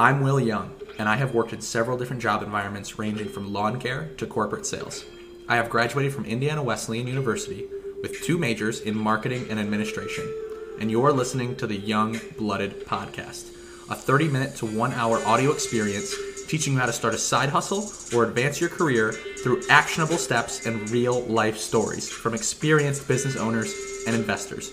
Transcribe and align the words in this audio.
I'm 0.00 0.20
Will 0.20 0.38
Young, 0.38 0.70
and 0.96 1.08
I 1.08 1.16
have 1.16 1.34
worked 1.34 1.52
in 1.52 1.60
several 1.60 1.98
different 1.98 2.22
job 2.22 2.44
environments 2.44 3.00
ranging 3.00 3.28
from 3.28 3.52
lawn 3.52 3.80
care 3.80 4.10
to 4.18 4.28
corporate 4.28 4.64
sales. 4.64 5.04
I 5.48 5.56
have 5.56 5.68
graduated 5.68 6.12
from 6.12 6.24
Indiana 6.24 6.62
Wesleyan 6.62 7.08
University 7.08 7.66
with 8.00 8.22
two 8.22 8.38
majors 8.38 8.80
in 8.82 8.96
marketing 8.96 9.48
and 9.50 9.58
administration, 9.58 10.32
and 10.78 10.88
you're 10.88 11.10
listening 11.10 11.56
to 11.56 11.66
the 11.66 11.76
Young 11.76 12.20
Blooded 12.36 12.86
Podcast, 12.86 13.50
a 13.90 13.96
30 13.96 14.28
minute 14.28 14.54
to 14.58 14.66
one 14.66 14.92
hour 14.92 15.18
audio 15.26 15.50
experience 15.50 16.14
teaching 16.46 16.74
you 16.74 16.78
how 16.78 16.86
to 16.86 16.92
start 16.92 17.12
a 17.12 17.18
side 17.18 17.48
hustle 17.48 17.90
or 18.16 18.22
advance 18.22 18.60
your 18.60 18.70
career 18.70 19.10
through 19.42 19.62
actionable 19.68 20.16
steps 20.16 20.64
and 20.64 20.88
real 20.90 21.22
life 21.22 21.58
stories 21.58 22.08
from 22.08 22.34
experienced 22.34 23.08
business 23.08 23.34
owners 23.34 23.74
and 24.06 24.14
investors. 24.14 24.70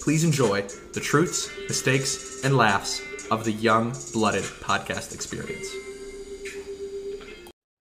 Please 0.00 0.22
enjoy 0.22 0.62
the 0.92 1.00
truths, 1.00 1.50
mistakes, 1.68 2.44
and 2.44 2.56
laughs 2.56 3.02
of 3.30 3.44
the 3.44 3.52
Young 3.52 3.94
Blooded 4.12 4.42
podcast 4.42 5.14
experience. 5.14 5.68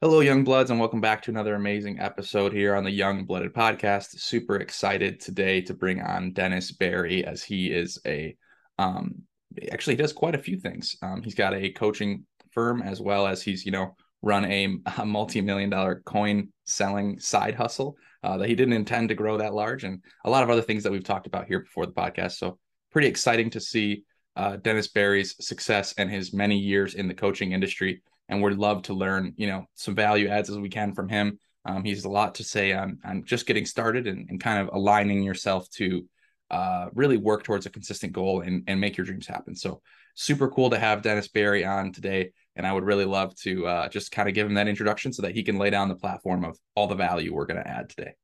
Hello, 0.02 0.22
Young 0.22 0.44
Bloods, 0.44 0.72
and 0.72 0.80
welcome 0.80 1.00
back 1.00 1.22
to 1.24 1.32
another 1.32 1.54
amazing 1.54 2.00
episode 2.00 2.54
here 2.54 2.76
on 2.76 2.84
the 2.84 2.92
Young 2.92 3.24
Blooded 3.24 3.54
podcast. 3.54 4.20
Super 4.20 4.56
excited 4.56 5.20
today 5.20 5.62
to 5.62 5.76
bring 5.76 6.02
on 6.02 6.34
Dennis 6.34 6.72
Berry 6.72 7.24
as 7.24 7.44
he 7.44 7.68
is 7.68 8.00
a 8.08 8.36
um, 8.80 9.24
actually 9.72 9.94
he 9.94 10.02
does 10.02 10.14
quite 10.14 10.34
a 10.34 10.40
few 10.40 10.58
things. 10.58 10.98
Um, 11.04 11.22
he's 11.22 11.36
got 11.36 11.54
a 11.54 11.70
coaching 11.70 12.26
firm 12.52 12.82
as 12.82 13.00
well 13.00 13.28
as 13.28 13.44
he's 13.44 13.64
you 13.64 13.72
know 13.72 13.96
run 14.24 14.44
a, 14.46 14.76
a 14.98 15.06
multi-million 15.06 15.70
dollar 15.70 16.02
coin 16.04 16.52
selling 16.66 17.20
side 17.20 17.54
hustle 17.54 17.96
uh, 18.24 18.38
that 18.38 18.50
he 18.50 18.56
didn't 18.56 18.74
intend 18.74 19.10
to 19.10 19.16
grow 19.16 19.38
that 19.38 19.54
large 19.54 19.84
and 19.84 20.02
a 20.26 20.30
lot 20.32 20.42
of 20.42 20.50
other 20.50 20.64
things 20.64 20.82
that 20.84 20.92
we've 20.92 21.04
talked 21.04 21.28
about 21.28 21.46
here 21.46 21.60
before 21.60 21.86
the 21.86 21.92
podcast 21.92 22.32
so 22.34 22.58
pretty 22.92 23.08
exciting 23.08 23.52
to 23.52 23.60
see 23.60 24.04
uh, 24.38 24.56
dennis 24.58 24.88
berry's 24.88 25.36
success 25.46 25.94
and 25.98 26.10
his 26.10 26.34
many 26.34 26.58
years 26.58 26.96
in 26.96 27.08
the 27.08 27.14
coaching 27.14 27.52
industry 27.52 28.02
and 28.30 28.42
we'd 28.42 28.58
love 28.58 28.82
to 28.82 28.94
learn 28.94 29.34
you 29.38 29.48
know 29.48 29.66
some 29.76 29.96
value 29.96 30.28
adds 30.28 30.50
as 30.50 30.58
we 30.58 30.70
can 30.70 30.94
from 30.94 31.10
him 31.10 31.38
um, 31.66 31.84
he's 31.84 32.06
a 32.06 32.10
lot 32.10 32.36
to 32.36 32.44
say 32.44 32.72
on, 32.72 32.98
on 33.04 33.26
just 33.26 33.46
getting 33.46 33.66
started 33.66 34.08
and, 34.08 34.30
and 34.30 34.40
kind 34.40 34.62
of 34.62 34.74
aligning 34.74 35.22
yourself 35.22 35.70
to 35.72 36.06
uh, 36.50 36.88
really 36.94 37.18
work 37.18 37.44
towards 37.44 37.66
a 37.66 37.70
consistent 37.70 38.14
goal 38.14 38.40
and, 38.40 38.64
and 38.68 38.80
make 38.80 38.96
your 38.96 39.06
dreams 39.06 39.28
happen 39.28 39.54
so 39.54 39.82
super 40.16 40.48
cool 40.50 40.70
to 40.70 40.80
have 40.80 41.02
dennis 41.02 41.28
berry 41.28 41.66
on 41.66 41.92
today 41.92 42.32
and 42.58 42.66
I 42.66 42.74
would 42.74 42.84
really 42.84 43.06
love 43.06 43.36
to 43.42 43.68
uh, 43.68 43.88
just 43.88 44.12
kind 44.12 44.28
of 44.28 44.34
give 44.34 44.48
him 44.48 44.56
that 44.56 44.68
introduction 44.68 45.14
so 45.14 45.22
that 45.22 45.36
he 45.36 45.44
can 45.44 45.60
lay 45.60 45.70
down 45.70 45.90
the 45.90 45.96
platform 45.96 46.44
of 46.44 46.58
all 46.76 46.88
the 46.88 46.96
value 46.96 47.34
we're 47.34 47.46
going 47.46 47.64
to 47.64 47.68
add 47.68 47.90
today. 47.90 48.16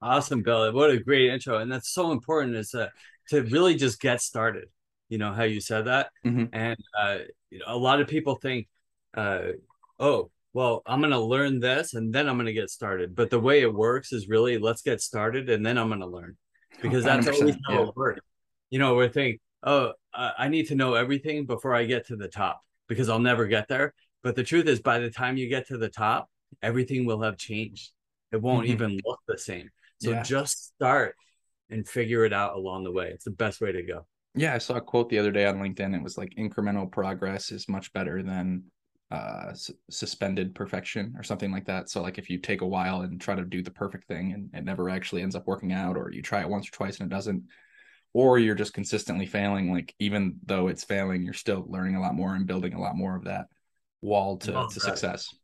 Awesome, 0.00 0.42
Bill. 0.42 0.72
What 0.72 0.90
a 0.90 0.98
great 0.98 1.28
intro. 1.28 1.58
And 1.58 1.70
that's 1.70 1.90
so 1.90 2.12
important 2.12 2.54
is 2.54 2.70
to, 2.70 2.92
to 3.30 3.42
really 3.42 3.74
just 3.74 4.00
get 4.00 4.20
started. 4.20 4.68
You 5.08 5.18
know, 5.18 5.32
how 5.32 5.44
you 5.44 5.60
said 5.60 5.86
that. 5.86 6.10
Mm-hmm. 6.24 6.44
And 6.52 6.78
uh, 6.98 7.18
a 7.66 7.76
lot 7.76 8.00
of 8.00 8.08
people 8.08 8.34
think, 8.36 8.68
uh, 9.14 9.52
oh, 9.98 10.30
well, 10.52 10.82
I'm 10.86 11.00
going 11.00 11.12
to 11.12 11.20
learn 11.20 11.60
this 11.60 11.94
and 11.94 12.12
then 12.12 12.28
I'm 12.28 12.36
going 12.36 12.46
to 12.46 12.52
get 12.52 12.70
started. 12.70 13.14
But 13.14 13.30
the 13.30 13.40
way 13.40 13.60
it 13.60 13.72
works 13.72 14.12
is 14.12 14.28
really 14.28 14.58
let's 14.58 14.82
get 14.82 15.00
started 15.00 15.48
and 15.50 15.64
then 15.64 15.78
I'm 15.78 15.88
going 15.88 16.00
to 16.00 16.06
learn 16.06 16.36
because 16.82 17.04
that's 17.04 17.26
always 17.28 17.56
how 17.66 17.74
yeah. 17.74 17.88
it 17.88 17.96
works. 17.96 18.20
You 18.70 18.78
know, 18.78 18.94
we're 18.94 19.08
thinking, 19.08 19.38
oh, 19.62 19.92
I 20.12 20.48
need 20.48 20.68
to 20.68 20.74
know 20.74 20.94
everything 20.94 21.46
before 21.46 21.74
I 21.74 21.84
get 21.84 22.06
to 22.08 22.16
the 22.16 22.28
top 22.28 22.60
because 22.88 23.08
I'll 23.08 23.18
never 23.18 23.46
get 23.46 23.68
there. 23.68 23.94
But 24.22 24.36
the 24.36 24.42
truth 24.42 24.66
is, 24.66 24.80
by 24.80 24.98
the 24.98 25.10
time 25.10 25.36
you 25.36 25.48
get 25.48 25.68
to 25.68 25.78
the 25.78 25.88
top, 25.88 26.28
everything 26.62 27.06
will 27.06 27.22
have 27.22 27.36
changed. 27.36 27.92
It 28.32 28.42
won't 28.42 28.64
mm-hmm. 28.64 28.72
even 28.72 29.00
look 29.04 29.20
the 29.28 29.38
same. 29.38 29.70
So 30.00 30.10
yeah. 30.10 30.22
just 30.22 30.74
start 30.74 31.14
and 31.70 31.86
figure 31.86 32.24
it 32.24 32.32
out 32.32 32.56
along 32.56 32.84
the 32.84 32.92
way. 32.92 33.10
It's 33.12 33.24
the 33.24 33.30
best 33.30 33.60
way 33.60 33.72
to 33.72 33.82
go. 33.82 34.06
Yeah, 34.38 34.54
I 34.54 34.58
saw 34.58 34.74
a 34.74 34.80
quote 34.80 35.08
the 35.08 35.18
other 35.18 35.32
day 35.32 35.46
on 35.46 35.58
LinkedIn. 35.58 35.94
It 35.94 36.02
was 36.02 36.16
like 36.16 36.34
incremental 36.36 36.90
progress 36.90 37.50
is 37.50 37.68
much 37.68 37.92
better 37.92 38.22
than 38.22 38.64
uh 39.10 39.54
suspended 39.88 40.54
perfection 40.54 41.14
or 41.16 41.22
something 41.22 41.50
like 41.50 41.64
that. 41.64 41.88
So 41.88 42.02
like 42.02 42.18
if 42.18 42.28
you 42.28 42.38
take 42.38 42.60
a 42.60 42.66
while 42.66 43.00
and 43.00 43.18
try 43.18 43.34
to 43.34 43.44
do 43.44 43.62
the 43.62 43.70
perfect 43.70 44.06
thing 44.06 44.32
and 44.32 44.50
it 44.52 44.64
never 44.64 44.90
actually 44.90 45.22
ends 45.22 45.34
up 45.34 45.46
working 45.46 45.72
out 45.72 45.96
or 45.96 46.10
you 46.12 46.20
try 46.20 46.42
it 46.42 46.48
once 46.48 46.68
or 46.68 46.72
twice 46.72 47.00
and 47.00 47.10
it 47.10 47.14
doesn't, 47.14 47.44
or 48.12 48.38
you're 48.38 48.54
just 48.54 48.74
consistently 48.74 49.24
failing 49.24 49.72
like 49.72 49.94
even 49.98 50.36
though 50.44 50.68
it's 50.68 50.84
failing 50.84 51.22
you're 51.22 51.32
still 51.32 51.64
learning 51.68 51.96
a 51.96 52.00
lot 52.00 52.14
more 52.14 52.34
and 52.34 52.46
building 52.46 52.74
a 52.74 52.80
lot 52.80 52.96
more 52.96 53.16
of 53.16 53.24
that 53.24 53.46
wall 54.02 54.36
to, 54.36 54.52
to 54.52 54.80
success 54.80 55.34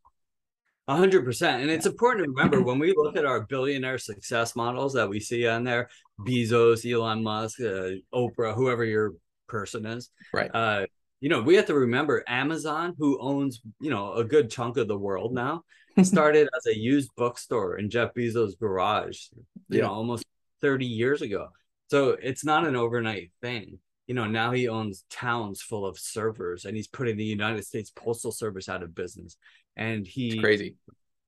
100% 0.89 1.61
and 1.61 1.69
it's 1.69 1.85
important 1.85 2.25
to 2.25 2.29
remember 2.29 2.61
when 2.63 2.79
we 2.79 2.93
look 2.95 3.17
at 3.17 3.25
our 3.25 3.41
billionaire 3.41 3.97
success 3.97 4.55
models 4.55 4.93
that 4.93 5.09
we 5.09 5.19
see 5.19 5.47
on 5.47 5.63
there 5.63 5.89
bezos 6.21 6.89
elon 6.89 7.23
musk 7.23 7.59
uh, 7.59 7.89
oprah 8.13 8.53
whoever 8.53 8.83
your 8.85 9.13
person 9.47 9.85
is 9.85 10.11
right 10.33 10.51
uh, 10.53 10.85
you 11.21 11.29
know 11.29 11.41
we 11.41 11.55
have 11.55 11.65
to 11.65 11.73
remember 11.73 12.23
amazon 12.27 12.93
who 12.99 13.19
owns 13.19 13.61
you 13.79 13.89
know 13.89 14.13
a 14.13 14.23
good 14.23 14.49
chunk 14.49 14.77
of 14.77 14.87
the 14.87 14.97
world 14.97 15.33
now 15.33 15.63
started 16.03 16.47
as 16.55 16.67
a 16.67 16.77
used 16.77 17.09
bookstore 17.17 17.77
in 17.77 17.89
jeff 17.89 18.13
bezos 18.13 18.57
garage 18.59 19.27
you 19.69 19.79
yeah. 19.79 19.81
know 19.81 19.91
almost 19.91 20.23
30 20.61 20.85
years 20.85 21.21
ago 21.21 21.47
so 21.89 22.17
it's 22.21 22.43
not 22.43 22.65
an 22.65 22.75
overnight 22.75 23.31
thing. 23.41 23.79
You 24.07 24.15
know, 24.15 24.25
now 24.25 24.51
he 24.51 24.67
owns 24.67 25.03
towns 25.09 25.61
full 25.61 25.85
of 25.85 25.97
servers 25.97 26.65
and 26.65 26.75
he's 26.75 26.87
putting 26.87 27.17
the 27.17 27.23
United 27.23 27.65
States 27.65 27.91
Postal 27.95 28.31
Service 28.31 28.69
out 28.69 28.83
of 28.83 28.95
business. 28.95 29.37
And 29.75 30.05
he 30.05 30.29
it's 30.29 30.39
crazy 30.39 30.75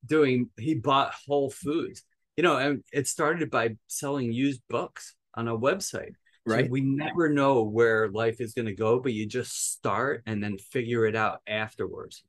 doing 0.05 0.49
he 0.57 0.75
bought 0.75 1.13
Whole 1.27 1.49
Foods. 1.49 2.03
You 2.35 2.43
know, 2.43 2.57
and 2.57 2.83
it 2.93 3.07
started 3.07 3.49
by 3.49 3.77
selling 3.87 4.31
used 4.31 4.61
books 4.69 5.15
on 5.33 5.47
a 5.47 5.57
website. 5.57 6.13
Right. 6.45 6.65
So 6.65 6.71
we 6.71 6.81
never 6.81 7.29
know 7.29 7.63
where 7.63 8.09
life 8.09 8.39
is 8.39 8.53
going 8.53 8.67
to 8.67 8.75
go, 8.75 8.99
but 8.99 9.11
you 9.11 9.25
just 9.25 9.73
start 9.73 10.23
and 10.25 10.41
then 10.41 10.57
figure 10.57 11.05
it 11.05 11.15
out 11.15 11.39
afterwards. 11.47 12.23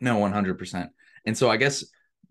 No, 0.00 0.16
100%. 0.18 0.88
And 1.24 1.38
so 1.38 1.48
I 1.48 1.56
guess 1.56 1.84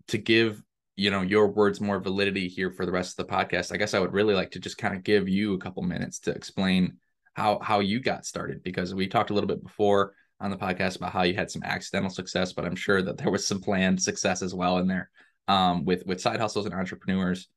to 0.08 0.18
give 0.18 0.62
you 0.96 1.10
know 1.10 1.22
your 1.22 1.48
words 1.48 1.80
more 1.80 1.98
validity 1.98 2.46
here 2.46 2.70
for 2.70 2.86
the 2.86 2.92
rest 2.92 3.18
of 3.18 3.26
the 3.26 3.32
podcast 3.32 3.72
i 3.72 3.76
guess 3.76 3.94
i 3.94 3.98
would 3.98 4.12
really 4.12 4.32
like 4.32 4.52
to 4.52 4.60
just 4.60 4.78
kind 4.78 4.94
of 4.94 5.02
give 5.02 5.28
you 5.28 5.54
a 5.54 5.58
couple 5.58 5.82
minutes 5.82 6.20
to 6.20 6.30
explain 6.30 6.96
how 7.32 7.58
how 7.60 7.80
you 7.80 7.98
got 7.98 8.24
started 8.24 8.62
because 8.62 8.94
we 8.94 9.08
talked 9.08 9.30
a 9.30 9.34
little 9.34 9.48
bit 9.48 9.60
before 9.60 10.14
on 10.40 10.50
the 10.50 10.56
podcast 10.56 10.96
about 10.96 11.12
how 11.12 11.22
you 11.22 11.34
had 11.34 11.50
some 11.50 11.62
accidental 11.62 12.10
success 12.10 12.52
but 12.52 12.64
i'm 12.64 12.76
sure 12.76 13.02
that 13.02 13.16
there 13.18 13.30
was 13.30 13.46
some 13.46 13.60
planned 13.60 14.00
success 14.00 14.42
as 14.42 14.54
well 14.54 14.78
in 14.78 14.86
there 14.86 15.10
um, 15.48 15.84
with 15.84 16.04
with 16.06 16.20
side 16.20 16.40
hustles 16.40 16.66
and 16.66 16.74
entrepreneurs 16.74 17.48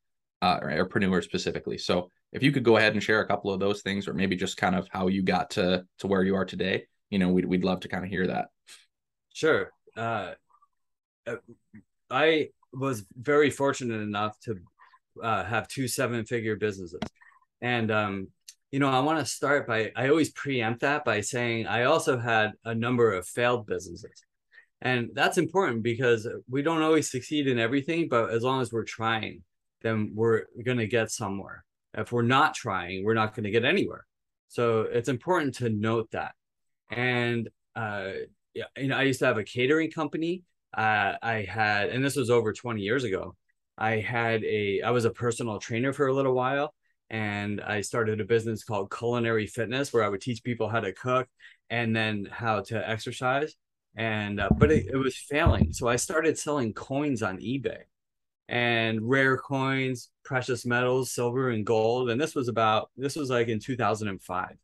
uh, 0.41 0.59
or 0.61 0.69
entrepreneurs 0.69 1.25
specifically. 1.25 1.77
So 1.77 2.11
if 2.31 2.43
you 2.43 2.51
could 2.51 2.63
go 2.63 2.77
ahead 2.77 2.93
and 2.93 3.01
share 3.01 3.21
a 3.21 3.27
couple 3.27 3.51
of 3.51 3.59
those 3.59 3.81
things 3.81 4.07
or 4.07 4.13
maybe 4.13 4.35
just 4.35 4.57
kind 4.57 4.75
of 4.75 4.87
how 4.91 5.07
you 5.07 5.23
got 5.23 5.51
to 5.51 5.85
to 5.99 6.07
where 6.07 6.21
you 6.21 6.35
are 6.35 6.45
today 6.45 6.85
you 7.09 7.19
know 7.19 7.29
we'd, 7.29 7.45
we'd 7.45 7.63
love 7.63 7.79
to 7.81 7.87
kind 7.87 8.03
of 8.03 8.09
hear 8.09 8.27
that. 8.27 8.47
Sure. 9.33 9.71
Uh, 9.95 10.33
uh 11.25 11.35
i 12.11 12.49
was 12.73 13.05
very 13.15 13.49
fortunate 13.49 14.01
enough 14.01 14.39
to 14.39 14.55
uh, 15.23 15.43
have 15.43 15.67
two 15.67 15.87
seven 15.87 16.25
figure 16.25 16.55
businesses. 16.55 16.99
And, 17.59 17.89
um, 17.89 18.27
you 18.71 18.79
know, 18.79 18.89
I 18.89 18.99
want 18.99 19.19
to 19.19 19.25
start 19.25 19.67
by, 19.67 19.91
I 19.95 20.09
always 20.09 20.31
preempt 20.31 20.81
that 20.81 21.05
by 21.05 21.21
saying 21.21 21.67
I 21.67 21.83
also 21.83 22.17
had 22.17 22.53
a 22.65 22.75
number 22.75 23.13
of 23.13 23.27
failed 23.27 23.65
businesses. 23.65 24.23
And 24.81 25.09
that's 25.13 25.37
important 25.37 25.83
because 25.83 26.27
we 26.49 26.61
don't 26.61 26.81
always 26.81 27.09
succeed 27.09 27.47
in 27.47 27.59
everything, 27.59 28.07
but 28.09 28.29
as 28.29 28.43
long 28.43 28.61
as 28.61 28.71
we're 28.71 28.83
trying, 28.83 29.43
then 29.81 30.11
we're 30.13 30.43
going 30.63 30.77
to 30.77 30.87
get 30.87 31.11
somewhere. 31.11 31.63
If 31.93 32.11
we're 32.11 32.21
not 32.21 32.53
trying, 32.53 33.03
we're 33.03 33.13
not 33.13 33.33
going 33.35 33.45
to 33.45 33.51
get 33.51 33.65
anywhere. 33.65 34.05
So 34.49 34.81
it's 34.81 35.09
important 35.09 35.55
to 35.55 35.69
note 35.69 36.11
that. 36.11 36.33
And, 36.91 37.49
uh, 37.75 38.11
yeah, 38.53 38.65
you 38.77 38.87
know, 38.87 38.97
I 38.97 39.03
used 39.03 39.19
to 39.19 39.25
have 39.25 39.37
a 39.37 39.43
catering 39.43 39.91
company 39.91 40.43
uh, 40.75 41.13
I 41.21 41.45
had, 41.49 41.89
and 41.89 42.03
this 42.03 42.15
was 42.15 42.29
over 42.29 42.53
20 42.53 42.81
years 42.81 43.03
ago. 43.03 43.35
I 43.77 43.97
had 43.97 44.43
a, 44.43 44.81
I 44.81 44.91
was 44.91 45.05
a 45.05 45.09
personal 45.09 45.59
trainer 45.59 45.93
for 45.93 46.07
a 46.07 46.13
little 46.13 46.33
while, 46.33 46.73
and 47.09 47.61
I 47.61 47.81
started 47.81 48.19
a 48.19 48.25
business 48.25 48.63
called 48.63 48.91
Culinary 48.91 49.47
Fitness, 49.47 49.93
where 49.93 50.03
I 50.03 50.09
would 50.09 50.21
teach 50.21 50.43
people 50.43 50.69
how 50.69 50.79
to 50.79 50.93
cook 50.93 51.27
and 51.69 51.95
then 51.95 52.27
how 52.31 52.61
to 52.61 52.89
exercise. 52.89 53.55
And 53.95 54.39
uh, 54.39 54.49
but 54.57 54.71
it, 54.71 54.87
it 54.93 54.97
was 54.97 55.17
failing, 55.17 55.73
so 55.73 55.87
I 55.87 55.95
started 55.95 56.37
selling 56.37 56.73
coins 56.73 57.23
on 57.23 57.39
eBay, 57.39 57.81
and 58.47 58.99
rare 59.01 59.37
coins, 59.37 60.09
precious 60.23 60.65
metals, 60.65 61.11
silver 61.11 61.49
and 61.49 61.65
gold. 61.65 62.09
And 62.09 62.21
this 62.21 62.35
was 62.35 62.47
about, 62.47 62.91
this 62.95 63.15
was 63.15 63.31
like 63.31 63.47
in 63.47 63.59
2005, 63.59 64.55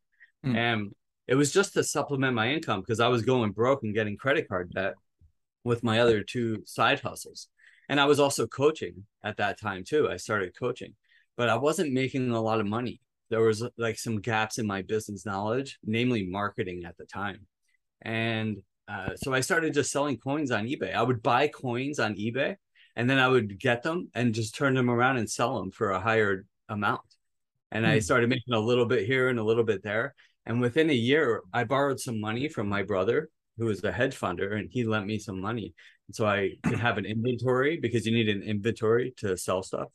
mm. 0.45 0.55
and 0.55 0.93
it 1.27 1.35
was 1.35 1.51
just 1.51 1.73
to 1.73 1.83
supplement 1.83 2.35
my 2.35 2.49
income 2.51 2.81
because 2.81 2.99
I 2.99 3.07
was 3.07 3.21
going 3.23 3.51
broke 3.51 3.83
and 3.83 3.93
getting 3.93 4.17
credit 4.17 4.47
card 4.47 4.71
debt 4.71 4.95
with 5.63 5.83
my 5.83 5.99
other 5.99 6.21
two 6.21 6.63
side 6.65 6.99
hustles. 6.99 7.47
And 7.89 7.99
I 7.99 8.05
was 8.05 8.19
also 8.19 8.47
coaching 8.47 9.05
at 9.23 9.37
that 9.37 9.59
time 9.59 9.83
too. 9.83 10.09
I 10.09 10.17
started 10.17 10.57
coaching, 10.57 10.95
but 11.37 11.49
I 11.49 11.55
wasn't 11.55 11.93
making 11.93 12.29
a 12.31 12.41
lot 12.41 12.59
of 12.59 12.67
money. 12.67 13.01
There 13.29 13.41
was 13.41 13.67
like 13.77 13.97
some 13.97 14.21
gaps 14.21 14.57
in 14.57 14.67
my 14.67 14.81
business 14.81 15.25
knowledge, 15.25 15.79
namely 15.83 16.25
marketing 16.25 16.83
at 16.85 16.97
the 16.97 17.05
time. 17.05 17.47
And 18.01 18.57
uh, 18.87 19.15
so 19.15 19.33
I 19.33 19.39
started 19.39 19.73
just 19.73 19.91
selling 19.91 20.17
coins 20.17 20.51
on 20.51 20.65
eBay. 20.65 20.93
I 20.93 21.01
would 21.01 21.23
buy 21.23 21.47
coins 21.47 21.99
on 21.99 22.15
eBay 22.15 22.57
and 22.95 23.09
then 23.09 23.17
I 23.17 23.27
would 23.27 23.59
get 23.59 23.83
them 23.83 24.09
and 24.13 24.35
just 24.35 24.55
turn 24.55 24.75
them 24.75 24.89
around 24.89 25.17
and 25.17 25.29
sell 25.29 25.57
them 25.57 25.71
for 25.71 25.91
a 25.91 25.99
higher 25.99 26.45
amount. 26.69 27.01
And 27.71 27.85
hmm. 27.85 27.91
I 27.91 27.99
started 27.99 28.29
making 28.29 28.53
a 28.53 28.59
little 28.59 28.85
bit 28.85 29.05
here 29.05 29.29
and 29.29 29.39
a 29.39 29.43
little 29.43 29.63
bit 29.63 29.83
there. 29.83 30.13
And 30.45 30.59
within 30.59 30.89
a 30.89 30.93
year, 30.93 31.41
I 31.53 31.63
borrowed 31.63 31.99
some 31.99 32.19
money 32.19 32.49
from 32.49 32.67
my 32.67 32.83
brother, 32.83 33.29
who 33.57 33.65
was 33.65 33.83
a 33.83 33.91
hedge 33.91 34.19
funder, 34.19 34.57
and 34.57 34.69
he 34.69 34.83
lent 34.83 35.05
me 35.05 35.17
some 35.17 35.39
money. 35.39 35.73
And 36.07 36.15
so 36.15 36.25
I 36.25 36.51
could 36.63 36.79
have 36.79 36.97
an 36.97 37.05
inventory 37.05 37.79
because 37.79 38.05
you 38.05 38.11
need 38.11 38.27
an 38.27 38.43
inventory 38.43 39.13
to 39.17 39.37
sell 39.37 39.63
stuff. 39.63 39.87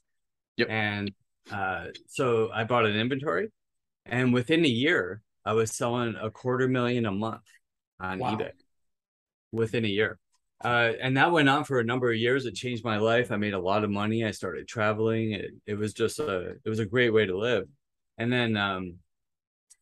Yep. 0.56 0.68
And 0.70 1.12
uh, 1.52 1.86
so 2.06 2.50
I 2.52 2.64
bought 2.64 2.86
an 2.86 2.96
inventory, 2.96 3.48
and 4.06 4.32
within 4.32 4.64
a 4.64 4.68
year, 4.68 5.22
I 5.44 5.52
was 5.52 5.72
selling 5.76 6.14
a 6.20 6.30
quarter 6.30 6.68
million 6.68 7.06
a 7.06 7.12
month 7.12 7.44
on 8.00 8.18
Wow. 8.18 8.36
eBay. 8.36 8.50
Within 9.50 9.86
a 9.86 9.88
year, 9.88 10.18
uh, 10.62 10.92
and 11.00 11.16
that 11.16 11.32
went 11.32 11.48
on 11.48 11.64
for 11.64 11.80
a 11.80 11.84
number 11.84 12.10
of 12.10 12.18
years. 12.18 12.44
It 12.44 12.54
changed 12.54 12.84
my 12.84 12.98
life. 12.98 13.32
I 13.32 13.36
made 13.36 13.54
a 13.54 13.58
lot 13.58 13.82
of 13.82 13.88
money. 13.88 14.26
I 14.26 14.30
started 14.30 14.68
traveling. 14.68 15.32
It, 15.32 15.52
it 15.66 15.74
was 15.74 15.94
just 15.94 16.18
a 16.18 16.56
it 16.62 16.68
was 16.68 16.80
a 16.80 16.84
great 16.84 17.14
way 17.14 17.24
to 17.24 17.34
live. 17.34 17.64
And 18.18 18.30
then, 18.30 18.58
um, 18.58 18.96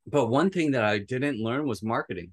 but 0.06 0.26
one 0.28 0.50
thing 0.50 0.70
that 0.72 0.84
I 0.84 0.98
didn't 0.98 1.42
learn 1.42 1.66
was 1.66 1.82
marketing, 1.82 2.30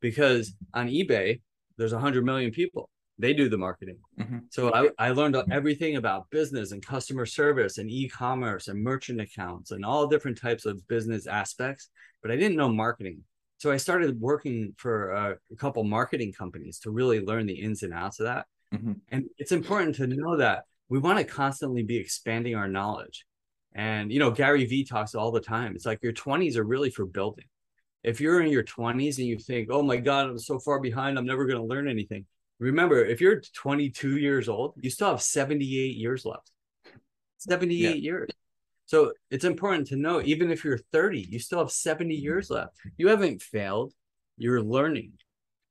because 0.00 0.54
on 0.72 0.86
eBay 0.88 1.40
there's 1.76 1.92
a 1.92 1.98
hundred 1.98 2.24
million 2.24 2.52
people. 2.52 2.88
They 3.18 3.32
do 3.32 3.48
the 3.48 3.56
marketing. 3.56 3.98
Mhm. 4.18 4.42
So 4.50 4.72
I, 4.74 4.90
I 4.98 5.10
learned 5.10 5.36
everything 5.50 5.96
about 5.96 6.28
business 6.30 6.72
and 6.72 6.84
customer 6.84 7.24
service 7.24 7.78
and 7.78 7.90
e-commerce 7.90 8.68
and 8.68 8.82
merchant 8.82 9.20
accounts 9.20 9.70
and 9.70 9.84
all 9.84 10.06
different 10.06 10.38
types 10.38 10.66
of 10.66 10.86
business 10.86 11.26
aspects, 11.26 11.88
but 12.22 12.30
I 12.30 12.36
didn't 12.36 12.56
know 12.56 12.68
marketing. 12.68 13.22
So 13.58 13.72
I 13.72 13.78
started 13.78 14.20
working 14.20 14.74
for 14.76 15.14
uh, 15.14 15.34
a 15.50 15.56
couple 15.56 15.82
marketing 15.84 16.32
companies 16.32 16.78
to 16.80 16.90
really 16.90 17.20
learn 17.20 17.46
the 17.46 17.54
ins 17.54 17.82
and 17.82 17.94
outs 17.94 18.20
of 18.20 18.26
that. 18.26 18.46
Mhm. 18.74 19.00
And 19.08 19.24
it's 19.38 19.52
important 19.52 19.94
to 19.96 20.06
know 20.06 20.36
that 20.36 20.64
we 20.88 20.98
want 20.98 21.18
to 21.18 21.24
constantly 21.24 21.82
be 21.82 21.96
expanding 21.96 22.54
our 22.54 22.68
knowledge. 22.68 23.24
And 23.74 24.12
you 24.12 24.18
know, 24.18 24.30
Gary 24.30 24.64
Vee 24.66 24.84
talks 24.84 25.14
all 25.14 25.30
the 25.30 25.40
time. 25.40 25.74
It's 25.74 25.86
like 25.86 26.02
your 26.02 26.12
20s 26.12 26.56
are 26.56 26.64
really 26.64 26.90
for 26.90 27.06
building. 27.06 27.46
If 28.02 28.20
you're 28.20 28.40
in 28.42 28.52
your 28.52 28.62
20s 28.62 29.18
and 29.18 29.26
you 29.26 29.38
think, 29.38 29.68
"Oh 29.70 29.82
my 29.82 29.96
God, 29.96 30.28
I'm 30.28 30.38
so 30.38 30.58
far 30.58 30.80
behind. 30.80 31.18
I'm 31.18 31.26
never 31.26 31.46
going 31.46 31.58
to 31.58 31.64
learn 31.66 31.88
anything." 31.88 32.26
Remember, 32.58 33.04
if 33.04 33.20
you're 33.20 33.40
22 33.40 34.16
years 34.16 34.48
old, 34.48 34.74
you 34.76 34.90
still 34.90 35.08
have 35.08 35.22
78 35.22 35.96
years 35.96 36.24
left. 36.24 36.50
78 37.38 38.02
years. 38.02 38.30
So 38.86 39.12
it's 39.30 39.44
important 39.44 39.88
to 39.88 39.96
know, 39.96 40.22
even 40.22 40.50
if 40.50 40.64
you're 40.64 40.78
30, 40.78 41.26
you 41.28 41.38
still 41.38 41.58
have 41.58 41.70
70 41.70 42.14
years 42.14 42.50
left. 42.50 42.76
You 42.96 43.08
haven't 43.08 43.42
failed. 43.42 43.92
You're 44.38 44.62
learning. 44.62 45.12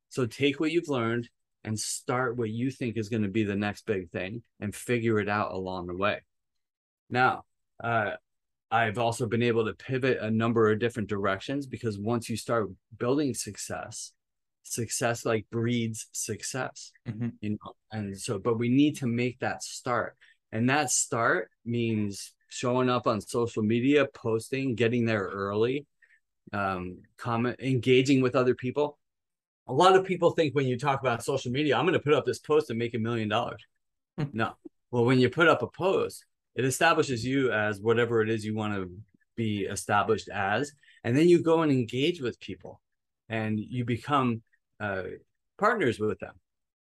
So 0.09 0.25
take 0.25 0.59
what 0.59 0.71
you've 0.71 0.89
learned 0.89 1.29
and 1.63 1.79
start 1.79 2.37
what 2.37 2.49
you 2.49 2.69
think 2.69 2.97
is 2.97 3.09
going 3.09 3.23
to 3.23 3.29
be 3.29 3.43
the 3.43 3.55
next 3.55 3.85
big 3.85 4.11
thing 4.11 4.43
and 4.59 4.75
figure 4.75 5.19
it 5.19 5.29
out 5.29 5.53
along 5.53 5.87
the 5.87 5.95
way. 5.95 6.21
Now, 7.09 7.45
uh, 7.83 8.11
I've 8.69 8.97
also 8.97 9.27
been 9.27 9.43
able 9.43 9.65
to 9.65 9.73
pivot 9.73 10.19
a 10.19 10.29
number 10.29 10.71
of 10.71 10.79
different 10.79 11.09
directions 11.09 11.65
because 11.65 11.97
once 11.97 12.29
you 12.29 12.35
start 12.35 12.69
building 12.97 13.33
success, 13.33 14.11
success 14.67 15.25
like 15.25 15.45
breeds 15.51 16.07
success 16.11 16.91
Mhm. 17.07 17.33
you 17.39 17.51
know 17.51 17.73
and 17.91 18.17
so 18.19 18.39
but 18.39 18.57
we 18.57 18.67
need 18.69 18.97
to 18.97 19.07
make 19.07 19.39
that 19.39 19.61
start 19.63 20.17
and 20.51 20.69
that 20.69 20.89
start 20.89 21.51
means 21.63 22.33
showing 22.49 22.89
up 22.89 23.05
on 23.05 23.21
social 23.21 23.61
media 23.63 24.07
posting 24.13 24.73
getting 24.75 25.05
there 25.05 25.23
early 25.25 25.85
um 26.53 26.97
comment 27.17 27.59
engaging 27.59 28.21
with 28.21 28.35
other 28.35 28.55
people. 28.55 28.97
A 29.67 29.73
lot 29.73 29.95
of 29.95 30.05
people 30.05 30.29
think 30.31 30.53
when 30.53 30.67
you 30.67 30.77
talk 30.77 30.99
about 30.99 31.23
social 31.23 31.51
media 31.51 31.75
i'm 31.77 31.85
going 31.85 31.93
to 31.93 31.99
put 31.99 32.13
up 32.13 32.25
this 32.25 32.39
post 32.39 32.69
and 32.69 32.79
make 32.79 32.93
a 32.95 32.99
million 32.99 33.29
dollars. 33.29 33.63
No. 34.33 34.53
Well 34.91 35.05
when 35.05 35.19
you 35.19 35.29
put 35.29 35.47
up 35.47 35.61
a 35.61 35.67
post 35.67 36.25
it 36.55 36.65
establishes 36.65 37.25
you 37.25 37.51
as 37.51 37.81
whatever 37.81 38.21
it 38.21 38.29
is 38.29 38.45
you 38.45 38.55
want 38.55 38.73
to 38.75 38.89
be 39.35 39.65
established 39.65 40.29
as 40.29 40.71
and 41.03 41.15
then 41.15 41.27
you 41.29 41.41
go 41.43 41.61
and 41.63 41.71
engage 41.71 42.19
with 42.21 42.39
people 42.39 42.81
and 43.29 43.59
you 43.59 43.83
become 43.85 44.41
uh, 44.79 45.03
partners 45.57 45.99
with 45.99 46.19
them. 46.19 46.33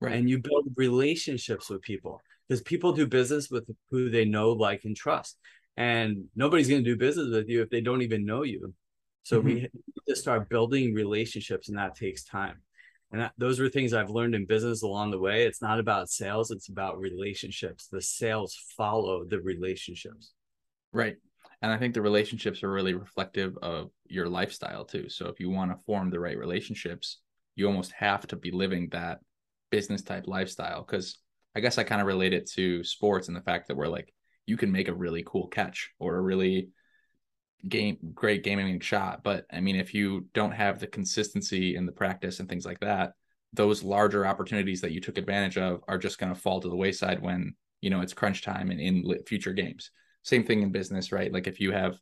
Right. 0.03 0.15
and 0.15 0.31
you 0.31 0.39
build 0.39 0.65
relationships 0.77 1.69
with 1.69 1.83
people. 1.83 2.23
Because 2.49 2.63
people 2.63 2.93
do 2.93 3.07
business 3.07 3.51
with 3.51 3.69
who 3.91 4.09
they 4.11 4.25
know 4.25 4.53
like 4.53 4.85
and 4.85 4.97
trust. 4.97 5.37
And 5.77 6.25
nobody's 6.35 6.69
going 6.69 6.83
to 6.83 6.91
do 6.91 6.97
business 6.97 7.29
with 7.31 7.49
you 7.49 7.63
if 7.63 7.71
they 7.71 7.81
don't 7.81 8.03
even 8.03 8.25
know 8.25 8.43
you. 8.43 8.75
So 9.23 9.41
we 9.41 9.55
need 9.55 9.71
to 10.09 10.17
start 10.17 10.49
building 10.49 10.95
relationships 10.95 11.69
and 11.69 11.79
that 11.79 11.95
takes 11.95 12.25
time. 12.25 12.57
And 13.13 13.23
that, 13.23 13.33
those 13.39 13.59
are 13.59 13.69
things 13.69 13.93
i've 13.93 14.11
learned 14.11 14.35
in 14.35 14.47
business 14.47 14.83
along 14.83 15.11
the 15.11 15.19
way. 15.19 15.45
It's 15.45 15.63
not 15.63 15.79
about 15.79 16.11
sales 16.11 16.51
it's 16.51 16.69
about 16.69 16.99
relationships. 16.99 17.87
The 17.87 18.01
sales 18.01 18.57
follow 18.77 19.25
the 19.25 19.41
relationships. 19.41 20.33
Right. 20.93 21.17
And 21.63 21.71
I 21.71 21.77
think 21.77 21.95
the 21.95 22.03
relationships 22.03 22.63
are 22.63 22.71
really 22.71 22.95
reflective 22.95 23.57
of 23.63 23.91
your 24.07 24.29
lifestyle 24.29 24.85
too. 24.85 25.09
So 25.09 25.29
if 25.29 25.39
you 25.39 25.51
want 25.51 25.71
to 25.71 25.85
form 25.85 26.11
the 26.11 26.21
right 26.21 26.39
relationships, 26.39 27.19
you 27.61 27.67
almost 27.67 27.93
have 27.93 28.27
to 28.29 28.37
be 28.37 28.51
living 28.51 28.89
that 28.91 29.21
business 29.71 30.03
type 30.03 30.25
lifestyle. 30.27 30.83
Cause 30.83 31.19
I 31.55 31.61
guess 31.61 31.79
I 31.79 31.85
kind 31.85 32.01
of 32.01 32.07
relate 32.07 32.33
it 32.33 32.51
to 32.53 32.83
sports 32.85 33.29
and 33.29 33.37
the 33.37 33.43
fact 33.43 33.69
that 33.69 33.77
we're 33.77 33.89
like, 33.89 34.13
you 34.47 34.57
can 34.57 34.73
make 34.73 34.89
a 34.89 34.95
really 34.95 35.23
cool 35.25 35.47
catch 35.49 35.91
or 35.99 36.17
a 36.17 36.21
really 36.21 36.71
game 37.69 37.99
great 38.15 38.43
gaming 38.43 38.81
shot. 38.81 39.23
But 39.23 39.47
I 39.53 39.61
mean, 39.61 39.77
if 39.77 39.95
you 39.95 40.27
don't 40.35 40.53
have 40.53 40.81
the 40.81 40.87
consistency 40.87 41.77
in 41.77 41.87
the 41.87 41.93
practice 41.93 42.41
and 42.41 42.49
things 42.49 42.67
like 42.67 42.81
that, 42.81 43.13
those 43.53 43.83
larger 43.83 44.27
opportunities 44.27 44.81
that 44.81 44.93
you 44.93 45.01
took 45.01 45.19
advantage 45.19 45.59
of 45.59 45.83
are 45.87 45.99
just 45.99 46.19
going 46.19 46.33
to 46.35 46.41
fall 46.41 46.61
to 46.61 46.69
the 46.69 46.77
wayside 46.77 47.21
when, 47.21 47.55
you 47.81 47.91
know, 47.91 48.01
it's 48.01 48.15
crunch 48.15 48.43
time 48.43 48.71
and 48.71 48.81
in 48.81 49.23
future 49.27 49.53
games 49.53 49.91
same 50.23 50.45
thing 50.45 50.63
in 50.63 50.71
business 50.71 51.13
right 51.13 51.33
like 51.33 51.47
if 51.47 51.61
you 51.61 51.73
have 51.73 51.99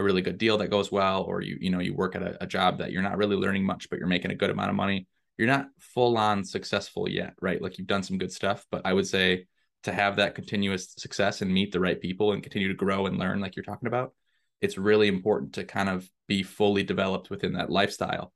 a 0.00 0.02
really 0.02 0.22
good 0.22 0.38
deal 0.38 0.58
that 0.58 0.68
goes 0.68 0.90
well 0.90 1.22
or 1.22 1.42
you 1.42 1.56
you 1.60 1.70
know 1.70 1.78
you 1.78 1.94
work 1.94 2.16
at 2.16 2.22
a, 2.22 2.42
a 2.42 2.46
job 2.46 2.78
that 2.78 2.92
you're 2.92 3.02
not 3.02 3.16
really 3.16 3.36
learning 3.36 3.64
much 3.64 3.88
but 3.88 3.98
you're 3.98 4.08
making 4.08 4.30
a 4.30 4.36
good 4.36 4.50
amount 4.50 4.70
of 4.70 4.76
money 4.76 5.06
you're 5.38 5.46
not 5.46 5.68
full 5.78 6.18
on 6.18 6.44
successful 6.44 7.08
yet 7.08 7.34
right? 7.40 7.62
Like 7.62 7.78
you've 7.78 7.86
done 7.86 8.02
some 8.02 8.18
good 8.18 8.32
stuff 8.32 8.66
but 8.70 8.82
i 8.84 8.92
would 8.92 9.06
say 9.06 9.46
to 9.84 9.92
have 9.92 10.16
that 10.16 10.34
continuous 10.34 10.92
success 10.98 11.40
and 11.40 11.52
meet 11.52 11.72
the 11.72 11.80
right 11.80 12.00
people 12.00 12.32
and 12.32 12.42
continue 12.42 12.68
to 12.68 12.74
grow 12.74 13.06
and 13.06 13.18
learn 13.18 13.40
like 13.40 13.56
you're 13.56 13.64
talking 13.64 13.88
about 13.88 14.12
it's 14.60 14.76
really 14.76 15.08
important 15.08 15.54
to 15.54 15.64
kind 15.64 15.88
of 15.88 16.08
be 16.28 16.42
fully 16.42 16.82
developed 16.82 17.30
within 17.30 17.54
that 17.54 17.70
lifestyle 17.70 18.32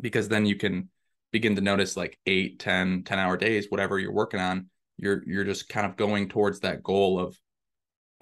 because 0.00 0.28
then 0.28 0.46
you 0.46 0.56
can 0.56 0.88
begin 1.30 1.56
to 1.56 1.62
notice 1.62 1.96
like 1.96 2.18
8 2.26 2.58
10 2.58 3.02
10 3.04 3.18
hour 3.18 3.36
days 3.36 3.66
whatever 3.68 3.98
you're 3.98 4.12
working 4.12 4.40
on 4.40 4.68
you're 4.96 5.22
you're 5.26 5.44
just 5.44 5.68
kind 5.68 5.86
of 5.86 5.96
going 5.96 6.28
towards 6.28 6.60
that 6.60 6.82
goal 6.82 7.18
of 7.18 7.38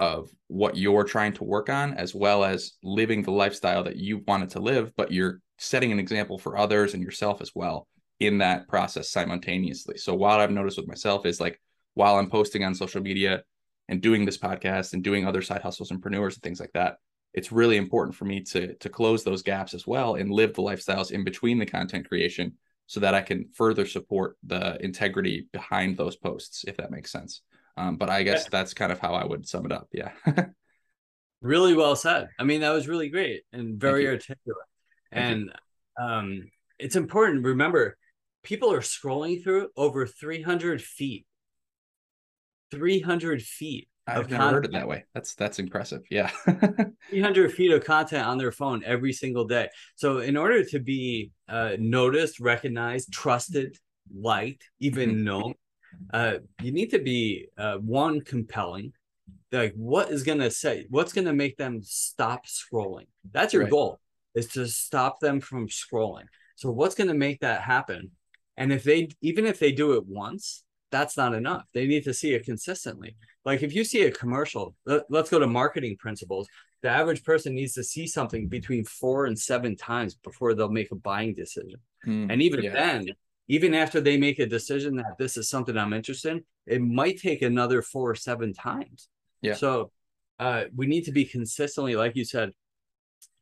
of 0.01 0.31
what 0.49 0.79
you're 0.79 1.05
trying 1.05 1.33
to 1.35 1.45
work 1.45 1.69
on 1.69 1.93
as 1.93 2.15
well 2.15 2.43
as 2.43 2.73
living 2.83 3.23
the 3.23 3.31
lifestyle 3.31 3.85
that 3.85 3.97
you 3.97 4.25
wanted 4.27 4.49
to 4.49 4.59
live 4.59 4.93
but 4.97 5.13
you're 5.13 5.41
setting 5.59 5.93
an 5.93 6.01
example 6.01 6.39
for 6.39 6.57
others 6.57 6.95
and 6.95 7.03
yourself 7.03 7.43
as 7.43 7.53
well 7.55 7.87
in 8.19 8.39
that 8.39 8.67
process 8.67 9.11
simultaneously. 9.11 9.99
So 9.99 10.15
what 10.15 10.41
i've 10.41 10.51
noticed 10.51 10.79
with 10.79 10.89
myself 10.89 11.27
is 11.27 11.39
like 11.39 11.61
while 11.95 12.17
i'm 12.17 12.31
posting 12.31 12.65
on 12.65 12.75
social 12.75 13.03
media 13.03 13.43
and 13.89 14.01
doing 14.01 14.25
this 14.25 14.39
podcast 14.39 14.95
and 14.95 15.05
doing 15.05 15.27
other 15.27 15.43
side 15.43 15.61
hustles 15.61 15.91
and 15.91 16.01
preneurs 16.01 16.35
and 16.35 16.43
things 16.43 16.61
like 16.61 16.73
that 16.73 16.97
it's 17.35 17.53
really 17.53 17.77
important 17.77 18.17
for 18.17 18.25
me 18.25 18.41
to 18.41 18.75
to 18.77 18.89
close 18.89 19.23
those 19.23 19.43
gaps 19.43 19.75
as 19.75 19.87
well 19.87 20.15
and 20.15 20.31
live 20.31 20.55
the 20.55 20.63
lifestyles 20.63 21.11
in 21.13 21.25
between 21.25 21.59
the 21.59 21.67
content 21.67 22.09
creation 22.09 22.55
so 22.87 23.01
that 23.01 23.15
i 23.15 23.21
can 23.21 23.47
further 23.53 23.85
support 23.85 24.39
the 24.45 24.83
integrity 24.83 25.47
behind 25.53 25.97
those 25.97 26.17
posts 26.17 26.65
if 26.67 26.79
that 26.79 26.91
makes 26.91 27.13
sense 27.13 27.43
um, 27.81 27.97
but 27.97 28.11
I 28.11 28.23
guess 28.23 28.49
that's 28.49 28.75
kind 28.75 28.93
of 28.93 28.99
how 28.99 29.15
I 29.15 29.25
would 29.25 29.49
sum 29.49 29.67
it 29.67 29.73
up. 29.73 29.89
Yeah. 29.93 30.13
really 31.43 31.73
well 31.73 31.97
said 31.97 32.29
i 32.39 32.45
mean 32.45 32.61
that 32.61 32.69
was 32.69 32.87
really 32.87 33.09
great 33.09 33.45
and 33.55 33.81
very 33.81 34.07
articulate 34.07 34.59
Thank 35.11 35.25
and 35.25 35.53
um 35.99 36.51
it's 36.79 36.97
important 36.97 37.47
remember 37.47 37.97
people 38.43 38.71
are 38.71 38.81
scrolling 38.81 39.43
through 39.43 39.69
over 39.75 40.07
300 40.07 40.83
feet 40.83 41.25
300 42.71 43.41
feet 43.41 43.89
I've 44.07 44.29
never 44.29 44.45
heard 44.51 44.65
it 44.65 44.73
that 44.73 44.89
way. 44.89 45.05
That's 45.15 45.35
that's 45.37 45.61
impressive. 45.61 46.03
Yeah. 46.11 46.31
300 47.11 47.53
feet 47.53 47.71
of 47.71 47.85
content 47.85 48.27
on 48.27 48.39
their 48.39 48.51
phone 48.51 48.83
every 48.85 49.13
single 49.13 49.45
day. 49.45 49.69
So, 49.95 50.19
in 50.19 50.37
order 50.37 50.65
to 50.65 50.81
be 50.81 51.31
uh, 51.49 51.77
noticed, 51.79 52.41
recognized, 52.41 53.13
trusted, 53.13 53.77
liked, 54.13 54.69
even 54.81 55.11
Mhm. 55.17 55.23
known, 55.23 55.55
uh, 56.13 56.35
you 56.63 56.73
need 56.73 56.91
to 56.91 56.99
be 56.99 57.49
uh, 57.59 57.77
one 57.77 58.21
compelling. 58.21 58.93
Like, 59.53 59.75
what 59.75 60.11
is 60.11 60.23
going 60.23 60.39
to 60.39 60.51
say, 60.51 60.87
what's 60.91 61.13
going 61.13 61.27
to 61.27 61.33
make 61.33 61.57
them 61.57 61.81
stop 61.83 62.47
scrolling? 62.47 63.07
That's 63.33 63.53
your 63.53 63.63
Right. 63.65 63.71
goal, 63.71 64.01
is 64.35 64.47
to 64.49 64.67
stop 64.69 65.19
them 65.21 65.41
from 65.41 65.69
scrolling. 65.69 66.25
So, 66.57 66.71
what's 66.71 66.95
going 66.95 67.09
to 67.09 67.15
make 67.15 67.41
that 67.41 67.63
happen? 67.63 68.11
And 68.57 68.73
if 68.73 68.85
they, 68.85 69.09
even 69.23 69.47
if 69.47 69.59
they 69.59 69.73
do 69.73 69.95
it 69.95 70.07
once, 70.07 70.65
that's 70.91 71.17
not 71.17 71.35
enough. 71.35 71.65
They 71.73 71.87
need 71.87 72.05
to 72.05 72.15
see 72.15 72.35
it 72.35 72.45
consistently. 72.45 73.17
Like 73.45 73.63
if 73.63 73.75
you 73.75 73.85
see 73.85 74.03
a 74.03 74.11
commercial, 74.11 74.75
let, 74.85 75.05
let's 75.09 75.31
go 75.31 75.39
to 75.39 75.47
marketing 75.47 75.97
principles. 75.99 76.49
The 76.83 76.89
average 76.89 77.23
person 77.25 77.55
needs 77.55 77.75
to 77.75 77.85
see 77.85 78.07
something 78.07 78.49
between 78.49 78.85
four 78.85 79.27
and 79.27 79.39
seven 79.39 79.77
times 79.77 80.15
before 80.15 80.55
they'll 80.55 80.69
make 80.69 80.91
a 80.91 80.97
buying 80.97 81.33
decision. 81.35 81.77
Mm, 82.07 82.33
And 82.33 82.43
even 82.43 82.63
yeah. 82.63 82.73
then, 82.73 83.07
even 83.51 83.75
after 83.75 84.01
they 84.01 84.17
make 84.17 84.39
a 84.39 84.47
decision 84.47 84.95
that 84.95 85.19
this 85.19 85.37
is 85.37 85.49
something 85.49 85.77
I'm 85.77 85.93
interested 85.93 86.31
in, 86.31 86.45
it 86.69 86.81
might 86.81 87.19
take 87.19 87.43
another 87.43 87.83
four 87.83 88.09
or 88.09 88.15
seven 88.15 88.55
times. 88.55 89.09
Yeah. 89.43 89.55
So 89.55 89.91
uh, 90.39 90.67
we 90.73 90.87
need 90.87 91.07
to 91.07 91.13
be 91.13 91.25
consistently, 91.25 91.97
like 91.97 92.15
you 92.15 92.25
said, 92.25 92.53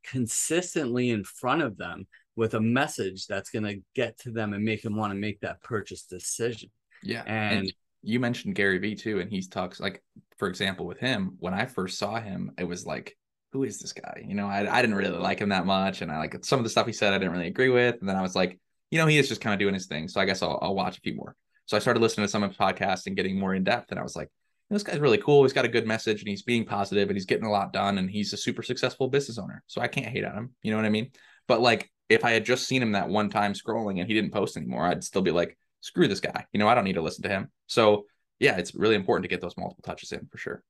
consistently 0.03 1.11
in 1.11 1.25
front 1.25 1.61
of 1.61 1.77
them 1.77 2.07
with 2.37 2.55
a 2.55 2.61
message 2.61 3.27
that's 3.27 3.51
going 3.51 3.67
to 3.67 3.83
get 3.95 4.19
to 4.21 4.31
them 4.31 4.55
and 4.55 4.65
make 4.65 4.81
them 4.81 4.97
want 4.97 5.13
to 5.13 5.19
make 5.19 5.41
that 5.41 5.63
purchase 5.63 6.05
decision. 6.05 6.71
Yeah. 7.03 7.25
And, 7.27 7.59
and 7.59 7.73
you 8.03 8.19
mentioned 8.19 8.55
Gary 8.55 8.79
Vee 8.79 8.95
too, 8.95 9.21
and 9.21 9.31
he 9.31 9.43
talks 9.43 9.79
like, 9.79 10.03
for 10.39 10.49
example, 10.49 10.87
with 10.87 10.99
him, 10.99 11.37
when 11.39 11.53
I 11.53 11.67
first 11.67 11.99
saw 11.99 12.19
him, 12.19 12.53
it 12.57 12.65
was 12.65 12.87
like, 12.87 13.15
who 13.53 13.65
is 13.65 13.79
this 13.79 13.93
guy? 13.93 14.25
You 14.27 14.35
know, 14.35 14.47
I, 14.47 14.61
I 14.75 14.81
didn't 14.81 14.97
really 14.97 15.19
like 15.19 15.41
him 15.41 15.51
that 15.51 15.67
much. 15.67 16.01
And 16.01 16.11
I 16.11 16.17
like 16.17 16.43
some 16.47 16.61
of 16.61 16.65
the 16.65 16.71
stuff 16.71 16.87
he 16.87 16.95
said, 16.95 17.13
I 17.13 17.19
didn't 17.19 17.33
really 17.33 17.49
agree 17.49 17.69
with. 17.69 17.97
And 18.01 18.09
then 18.09 18.17
I 18.17 18.23
was 18.23 18.35
like, 18.35 18.59
you 18.91 18.99
know, 18.99 19.07
he 19.07 19.19
is 19.19 19.29
just 19.29 19.41
kind 19.41 19.55
of 19.55 19.61
doing 19.61 19.75
his 19.75 19.87
thing. 19.87 20.09
So 20.09 20.21
I 20.21 20.25
guess 20.25 20.43
I'll, 20.43 20.59
I'll 20.63 20.75
watch 20.75 20.99
a 20.99 21.01
few 21.01 21.15
more. 21.15 21.35
So 21.67 21.77
I 21.77 21.81
started 21.81 22.01
listening 22.01 22.27
to 22.27 22.31
some 22.31 22.43
of 22.43 22.51
his 22.51 22.59
podcasts 22.59 23.07
and 23.07 23.17
getting 23.17 23.39
more 23.39 23.55
in 23.55 23.65
depth. 23.65 23.91
And 23.91 24.01
I 24.01 24.03
was 24.03 24.17
like, 24.17 24.31
this 24.71 24.83
guy's 24.83 24.99
really 24.99 25.19
cool. 25.19 25.43
He's 25.43 25.53
got 25.53 25.65
a 25.65 25.69
good 25.69 25.87
message 25.87 26.21
and 26.21 26.29
he's 26.29 26.43
being 26.43 26.65
positive 26.65 27.09
and 27.09 27.17
he's 27.17 27.27
getting 27.27 27.47
a 27.47 27.51
lot 27.51 27.73
done 27.73 27.99
and 27.99 28.11
he's 28.11 28.33
a 28.33 28.37
super 28.37 28.63
successful 28.63 29.09
business 29.09 29.39
owner. 29.39 29.63
So 29.67 29.81
I 29.81 29.89
can't 29.89 30.07
hate 30.07 30.25
on 30.25 30.37
him. 30.37 30.55
You 30.63 30.71
know 30.71 30.77
what 30.77 30.87
I 30.87 30.91
mean? 30.91 31.11
But 31.47 31.61
like, 31.61 31.91
if 32.09 32.25
I 32.25 32.31
had 32.31 32.45
just 32.45 32.67
seen 32.67 32.83
him 32.83 32.93
that 32.93 33.09
one 33.09 33.31
time 33.31 33.53
scrolling 33.53 34.01
and 34.01 34.09
he 34.09 34.15
didn't 34.15 34.33
post 34.33 34.57
anymore, 34.57 34.87
I'd 34.87 35.05
still 35.05 35.23
be 35.23 35.31
like, 35.31 35.57
screw 35.81 36.09
this 36.09 36.21
guy. 36.21 36.47
You 36.53 36.59
know, 36.59 36.69
I 36.69 36.75
don't 36.75 36.85
need 36.85 36.95
to 36.95 37.03
listen 37.03 37.23
to 37.23 37.29
him. 37.29 37.51
So 37.67 38.07
yeah, 38.41 38.57
it's 38.57 38.75
really 38.75 38.95
important 38.95 39.25
to 39.25 39.29
get 39.29 39.41
those 39.41 39.57
multiple 39.57 39.83
touches 39.85 40.13
in 40.13 40.27
for 40.31 40.39
sure. 40.39 40.63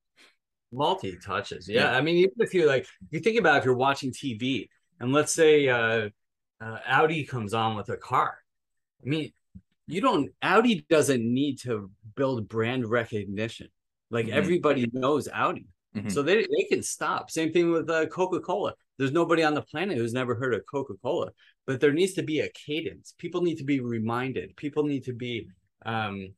Multi 0.73 1.17
touches. 1.25 1.69
Yeah. 1.69 1.83
yeah. 1.83 1.97
I 1.97 2.01
mean, 2.01 2.17
even 2.17 2.35
if 2.39 2.55
you 2.55 2.67
like, 2.67 2.87
you 3.11 3.21
think 3.21 3.39
about 3.39 3.59
if 3.59 3.65
you're 3.65 3.75
watching 3.75 4.13
TV 4.13 4.69
and 5.01 5.13
let's 5.13 5.33
say 5.33 5.69
uh, 5.69 6.09
uh, 6.61 6.79
Audi 6.87 7.25
comes 7.25 7.55
on 7.55 7.77
with 7.77 7.89
a 7.89 7.97
car. 7.97 8.39
I 9.05 9.09
mean, 9.09 9.33
you 9.87 10.01
don't, 10.01 10.31
Audi 10.43 10.85
doesn't 10.89 11.23
need 11.23 11.61
to 11.61 11.91
build 12.15 12.49
brand 12.49 12.89
recognition. 12.89 13.69
Like 14.11 14.27
mm-hmm. 14.27 14.39
everybody 14.39 14.91
knows 14.93 15.29
Audi. 15.33 15.67
Mm-hmm. 15.97 16.09
So 16.11 16.23
they, 16.23 16.37
they 16.37 16.65
can 16.69 16.83
stop. 16.83 17.31
Same 17.31 17.53
thing 17.53 17.71
with 17.71 17.89
uh, 17.89 18.07
Coca 18.07 18.41
Cola. 18.41 18.75
There's 18.99 19.13
nobody 19.13 19.43
on 19.43 19.55
the 19.55 19.63
planet 19.63 19.97
who's 19.97 20.13
never 20.13 20.35
heard 20.35 20.55
of 20.55 20.67
Coca 20.67 20.95
Cola, 21.03 21.31
but 21.67 21.81
there 21.81 21.93
needs 21.93 22.15
to 22.15 22.23
be 22.23 22.41
a 22.41 22.51
cadence. 22.51 23.15
People 23.17 23.43
need 23.43 23.57
to 23.57 23.65
be 23.65 23.81
reminded. 23.81 24.57
People 24.57 24.83
need 24.83 25.05
to 25.05 25.13
be 25.13 25.49
um, 25.87 26.35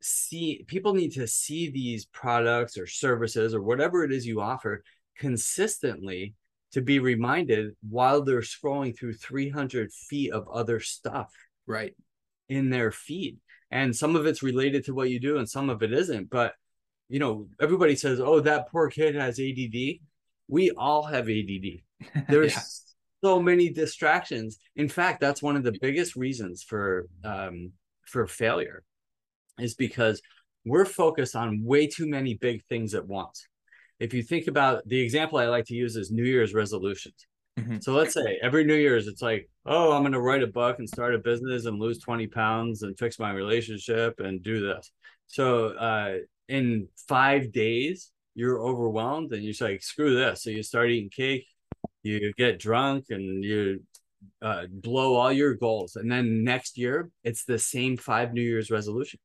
see. 0.00 0.64
People 0.68 0.94
need 0.94 1.12
to 1.14 1.26
see 1.26 1.68
these 1.68 2.06
products 2.06 2.78
or 2.78 2.86
services 2.86 3.54
or 3.54 3.60
whatever 3.60 4.04
it 4.04 4.12
is 4.12 4.24
you 4.24 4.40
offer 4.40 4.84
consistently 5.18 6.34
to 6.76 6.82
be 6.82 6.98
reminded 6.98 7.74
while 7.88 8.20
they're 8.20 8.42
scrolling 8.42 8.94
through 8.94 9.14
300 9.14 9.90
feet 9.90 10.30
of 10.30 10.46
other 10.46 10.78
stuff. 10.78 11.32
Right. 11.66 11.94
In 12.50 12.68
their 12.68 12.92
feed, 12.92 13.38
and 13.70 13.96
some 13.96 14.14
of 14.14 14.26
it's 14.26 14.42
related 14.42 14.84
to 14.84 14.94
what 14.94 15.08
you 15.08 15.18
do, 15.18 15.38
and 15.38 15.48
some 15.48 15.70
of 15.70 15.82
it 15.82 15.92
isn't. 15.92 16.28
But 16.28 16.52
you 17.08 17.18
know, 17.18 17.48
everybody 17.60 17.96
says, 17.96 18.20
"Oh, 18.20 18.40
that 18.40 18.70
poor 18.70 18.88
kid 18.90 19.14
has 19.16 19.40
ADD." 19.40 20.00
We 20.48 20.70
all 20.70 21.02
have 21.02 21.28
ADD 21.28 21.80
there's 22.28 22.54
yeah. 22.54 22.62
so 23.24 23.42
many 23.42 23.70
distractions. 23.70 24.58
In 24.76 24.88
fact, 24.88 25.20
that's 25.20 25.42
one 25.42 25.56
of 25.56 25.64
the 25.64 25.76
biggest 25.80 26.14
reasons 26.14 26.62
for 26.62 27.08
um, 27.24 27.72
for 28.04 28.28
failure, 28.28 28.84
is 29.58 29.74
because 29.74 30.20
we're 30.64 30.84
focused 30.84 31.34
on 31.34 31.64
way 31.64 31.86
too 31.86 32.06
many 32.06 32.34
big 32.34 32.64
things 32.66 32.94
at 32.94 33.08
once. 33.08 33.48
If 33.98 34.12
you 34.12 34.22
think 34.22 34.46
about 34.46 34.86
the 34.86 35.00
example 35.00 35.38
I 35.38 35.46
like 35.46 35.64
to 35.66 35.74
use 35.74 35.96
is 35.96 36.10
New 36.10 36.24
Year's 36.24 36.54
resolutions. 36.54 37.26
Mm-hmm. 37.58 37.78
So 37.80 37.94
let's 37.94 38.12
say 38.12 38.38
every 38.42 38.64
New 38.64 38.74
Year's, 38.74 39.06
it's 39.06 39.22
like, 39.22 39.48
oh, 39.64 39.92
I'm 39.92 40.02
going 40.02 40.12
to 40.12 40.20
write 40.20 40.42
a 40.42 40.46
book 40.46 40.78
and 40.78 40.88
start 40.88 41.14
a 41.14 41.18
business 41.18 41.64
and 41.64 41.78
lose 41.78 41.98
20 41.98 42.26
pounds 42.26 42.82
and 42.82 42.98
fix 42.98 43.18
my 43.18 43.32
relationship 43.32 44.20
and 44.20 44.42
do 44.42 44.60
this. 44.60 44.92
So 45.26 45.68
uh, 45.68 46.16
in 46.48 46.88
five 47.08 47.52
days, 47.52 48.12
you're 48.34 48.60
overwhelmed 48.60 49.32
and 49.32 49.42
you're 49.42 49.54
like, 49.60 49.82
screw 49.82 50.14
this. 50.14 50.42
So 50.42 50.50
you 50.50 50.62
start 50.62 50.90
eating 50.90 51.08
cake, 51.08 51.46
you 52.02 52.32
get 52.36 52.58
drunk 52.58 53.06
and 53.08 53.42
you 53.42 53.80
uh, 54.42 54.64
blow 54.70 55.14
all 55.14 55.32
your 55.32 55.54
goals 55.54 55.96
and 55.96 56.10
then 56.10 56.44
next 56.44 56.78
year 56.78 57.10
it's 57.24 57.44
the 57.44 57.58
same 57.58 57.96
five 57.96 58.32
new 58.32 58.42
year's 58.42 58.70
resolutions 58.70 59.22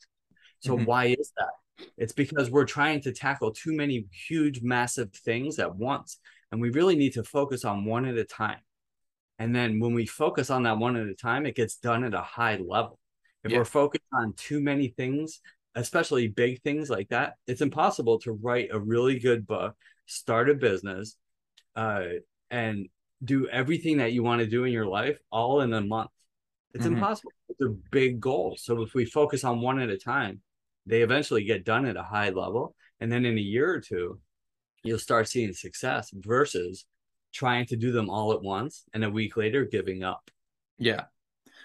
so 0.59 0.75
mm-hmm. 0.75 0.85
why 0.85 1.05
is 1.05 1.31
that 1.37 1.49
it's 1.97 2.13
because 2.13 2.49
we're 2.49 2.65
trying 2.65 3.01
to 3.01 3.11
tackle 3.11 3.51
too 3.51 3.73
many 3.73 4.05
huge 4.11 4.61
massive 4.61 5.11
things 5.13 5.59
at 5.59 5.75
once 5.75 6.17
and 6.51 6.61
we 6.61 6.69
really 6.69 6.95
need 6.95 7.13
to 7.13 7.23
focus 7.23 7.65
on 7.65 7.85
one 7.85 8.05
at 8.05 8.17
a 8.17 8.23
time 8.23 8.59
and 9.39 9.55
then 9.55 9.79
when 9.79 9.93
we 9.93 10.05
focus 10.05 10.49
on 10.49 10.63
that 10.63 10.77
one 10.77 10.95
at 10.95 11.07
a 11.07 11.15
time 11.15 11.45
it 11.45 11.55
gets 11.55 11.75
done 11.75 12.03
at 12.03 12.13
a 12.13 12.21
high 12.21 12.57
level 12.57 12.99
if 13.43 13.51
yeah. 13.51 13.57
we're 13.57 13.65
focused 13.65 14.03
on 14.13 14.33
too 14.33 14.59
many 14.59 14.87
things 14.89 15.41
especially 15.75 16.27
big 16.27 16.61
things 16.61 16.89
like 16.89 17.07
that 17.09 17.35
it's 17.47 17.61
impossible 17.61 18.19
to 18.19 18.31
write 18.31 18.69
a 18.71 18.79
really 18.79 19.19
good 19.19 19.47
book 19.47 19.75
start 20.05 20.49
a 20.49 20.53
business 20.53 21.15
uh, 21.75 22.03
and 22.49 22.87
do 23.23 23.47
everything 23.47 23.97
that 23.97 24.13
you 24.13 24.23
want 24.23 24.41
to 24.41 24.47
do 24.47 24.63
in 24.63 24.73
your 24.73 24.85
life 24.85 25.19
all 25.31 25.61
in 25.61 25.73
a 25.73 25.81
month. 25.81 26.09
It's 26.73 26.85
mm-hmm. 26.85 26.95
impossible. 26.95 27.31
It's 27.49 27.61
a 27.61 27.69
big 27.91 28.19
goal. 28.19 28.55
So 28.57 28.81
if 28.81 28.93
we 28.93 29.05
focus 29.05 29.43
on 29.43 29.61
one 29.61 29.79
at 29.79 29.89
a 29.89 29.97
time, 29.97 30.41
they 30.85 31.01
eventually 31.01 31.43
get 31.43 31.65
done 31.65 31.85
at 31.85 31.97
a 31.97 32.03
high 32.03 32.29
level. 32.29 32.75
And 32.99 33.11
then 33.11 33.25
in 33.25 33.37
a 33.37 33.41
year 33.41 33.71
or 33.71 33.79
two, 33.79 34.19
you'll 34.83 34.99
start 34.99 35.27
seeing 35.27 35.53
success 35.53 36.09
versus 36.13 36.85
trying 37.33 37.65
to 37.67 37.77
do 37.77 37.91
them 37.91 38.09
all 38.09 38.33
at 38.33 38.41
once 38.41 38.83
and 38.93 39.03
a 39.03 39.09
week 39.09 39.37
later 39.37 39.65
giving 39.65 40.03
up. 40.03 40.29
Yeah. 40.77 41.05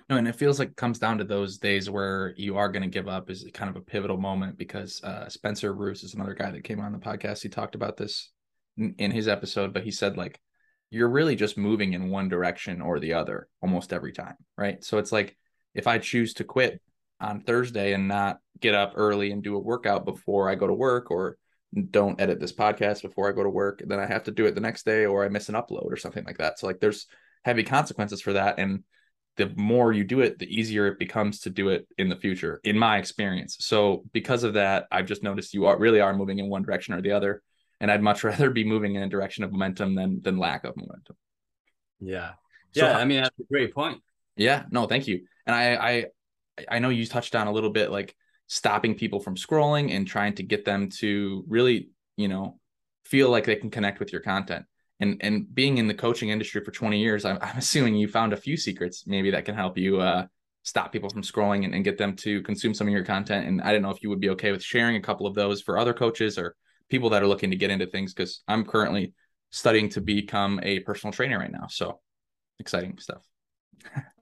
No, 0.09 0.17
and 0.17 0.29
it 0.29 0.37
feels 0.37 0.59
like 0.59 0.69
it 0.69 0.77
comes 0.77 0.99
down 0.99 1.19
to 1.19 1.25
those 1.25 1.59
days 1.59 1.91
where 1.91 2.33
you 2.37 2.57
are 2.57 2.69
going 2.69 2.83
to 2.83 2.89
give 2.89 3.09
up 3.09 3.29
is 3.29 3.49
kind 3.53 3.69
of 3.69 3.77
a 3.77 3.81
pivotal 3.81 4.19
moment 4.19 4.57
because 4.57 5.03
uh, 5.03 5.29
Spencer 5.29 5.73
Bruce 5.73 6.05
is 6.05 6.15
another 6.15 6.35
guy 6.35 6.51
that 6.51 6.65
came 6.65 6.81
on 6.81 6.93
the 6.93 6.99
podcast. 6.99 7.43
He 7.43 7.49
talked 7.49 7.75
about 7.75 7.97
this 7.97 8.31
in, 8.77 8.95
in 8.99 9.11
his 9.11 9.27
episode, 9.27 9.73
but 9.73 9.83
he 9.83 9.91
said 9.91 10.17
like 10.17 10.39
you're 10.91 11.09
really 11.09 11.35
just 11.35 11.59
moving 11.59 11.95
in 11.95 12.11
one 12.11 12.29
direction 12.29 12.81
or 12.81 13.01
the 13.01 13.15
other 13.15 13.49
almost 13.61 13.93
every 13.93 14.13
time, 14.13 14.37
right? 14.57 14.85
So 14.85 14.99
it's 14.99 15.11
like 15.11 15.37
if 15.75 15.87
I 15.87 15.99
choose 15.99 16.35
to 16.35 16.45
quit 16.45 16.81
on 17.21 17.41
Thursday 17.41 17.93
and 17.93 18.09
not 18.09 18.39
get 18.61 18.75
up 18.75 18.93
early 18.97 19.33
and 19.33 19.43
do 19.43 19.57
a 19.57 19.61
workout 19.61 20.05
before 20.05 20.49
I 20.49 20.55
go 20.55 20.67
to 20.67 20.75
work 20.75 21.11
or 21.11 21.39
don't 21.91 22.21
edit 22.21 22.41
this 22.41 22.53
podcast 22.53 23.03
before 23.03 23.29
I 23.29 23.33
go 23.33 23.43
to 23.43 23.51
work, 23.51 23.83
then 23.87 23.99
I 23.99 24.07
have 24.07 24.25
to 24.25 24.31
do 24.31 24.47
it 24.47 24.55
the 24.55 24.61
next 24.61 24.85
day 24.85 25.07
or 25.07 25.25
I 25.25 25.29
miss 25.29 25.49
an 25.49 25.55
upload 25.55 25.91
or 25.91 25.97
something 25.97 26.25
like 26.25 26.39
that. 26.39 26.59
So 26.59 26.67
like 26.67 26.81
there's 26.81 27.07
heavy 27.45 27.63
consequences 27.63 28.21
for 28.21 28.35
that 28.35 28.59
and 28.59 28.85
the 29.37 29.53
more 29.57 29.93
you 29.93 30.03
do 30.03 30.21
it, 30.21 30.39
the 30.39 30.47
easier 30.47 30.87
it 30.87 30.99
becomes 30.99 31.41
to 31.41 31.51
do 31.51 31.69
it 31.69 31.87
in 31.99 32.09
the 32.09 32.17
future, 32.17 32.59
in 32.65 32.79
my 32.79 32.97
experience. 32.97 33.59
So 33.61 34.05
because 34.13 34.45
of 34.45 34.55
that, 34.55 34.87
I've 34.91 35.05
just 35.05 35.23
noticed 35.23 35.53
you 35.53 35.67
are 35.67 35.79
really 35.79 36.01
are 36.01 36.15
moving 36.15 36.39
in 36.39 36.49
one 36.49 36.63
direction 36.63 36.95
or 36.95 37.03
the 37.03 37.13
other 37.13 37.43
and 37.81 37.91
I'd 37.91 38.03
much 38.03 38.25
rather 38.25 38.51
be 38.51 38.65
moving 38.65 38.95
in 38.95 39.03
a 39.03 39.09
direction 39.09 39.45
of 39.45 39.53
momentum 39.53 39.95
than 39.95 40.21
than 40.23 40.39
lack 40.39 40.65
of 40.65 40.77
momentum. 40.77 41.17
Yeah, 42.01 42.33
yeah. 42.73 42.97
I 42.97 43.05
mean, 43.05 43.23
that's 43.23 43.39
a 43.39 43.45
great 43.45 43.75
point. 43.75 44.03
Yeah, 44.37 44.65
no, 44.71 44.87
thank 44.87 45.07
you. 45.07 45.27
And 45.47 45.55
I 45.55 45.75
I 45.77 46.05
I 46.71 46.79
know 46.79 46.89
you 46.89 47.07
touched 47.07 47.35
on 47.35 47.47
a 47.47 47.53
little 47.53 47.71
bit 47.71 47.91
like 47.91 48.15
stopping 48.47 48.95
people 48.95 49.21
from 49.21 49.37
scrolling 49.37 49.95
and 49.95 50.07
trying 50.07 50.35
to 50.35 50.43
get 50.43 50.65
them 50.65 50.89
to 50.89 51.45
really 51.49 51.91
you 52.17 52.29
know 52.29 52.59
feel 53.05 53.31
like 53.31 53.45
they 53.45 53.57
can 53.57 53.71
connect 53.71 54.01
with 54.01 54.13
your 54.13 54.21
content. 54.21 54.65
And 55.01 55.19
and 55.21 55.53
being 55.55 55.79
in 55.79 55.89
the 55.89 55.95
coaching 55.95 56.31
industry 56.31 56.65
for 56.65 56.71
20 56.71 56.99
years, 56.99 57.25
I'm, 57.25 57.39
I'm 57.41 57.59
assuming 57.59 57.97
you 57.97 58.09
found 58.09 58.33
a 58.33 58.37
few 58.37 58.57
secrets 58.57 59.05
maybe 59.07 59.31
that 59.31 59.45
can 59.45 59.55
help 59.55 59.79
you 59.79 60.01
uh, 60.01 60.27
stop 60.63 60.93
people 60.93 61.09
from 61.09 61.23
scrolling 61.23 61.65
and, 61.65 61.75
and 61.75 61.85
get 61.85 61.99
them 61.99 62.17
to 62.17 62.43
consume 62.43 62.75
some 62.75 62.89
of 62.89 62.93
your 62.93 63.05
content. 63.05 63.47
And 63.47 63.63
I 63.63 63.73
don't 63.73 63.83
know 63.83 63.91
if 63.91 64.03
you 64.03 64.09
would 64.11 64.21
be 64.21 64.31
okay 64.31 64.51
with 64.51 64.63
sharing 64.63 64.97
a 64.97 65.01
couple 65.01 65.27
of 65.27 65.35
those 65.35 65.63
for 65.63 65.79
other 65.79 65.95
coaches 65.95 66.39
or 66.39 66.57
people 66.89 67.11
that 67.11 67.23
are 67.23 67.27
looking 67.27 67.51
to 67.51 67.57
get 67.57 67.71
into 67.71 67.87
things 67.87 68.13
because 68.13 68.43
I'm 68.49 68.65
currently 68.65 69.15
studying 69.51 69.89
to 69.91 70.01
become 70.01 70.59
a 70.63 70.81
personal 70.81 71.13
trainer 71.13 71.39
right 71.39 71.53
now. 71.53 71.67
So 71.69 72.01
exciting 72.59 72.99
stuff. 72.99 73.23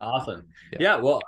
Awesome. 0.01 0.47
Yeah. 0.73 0.79
yeah. 0.81 0.97
Well, 0.97 1.23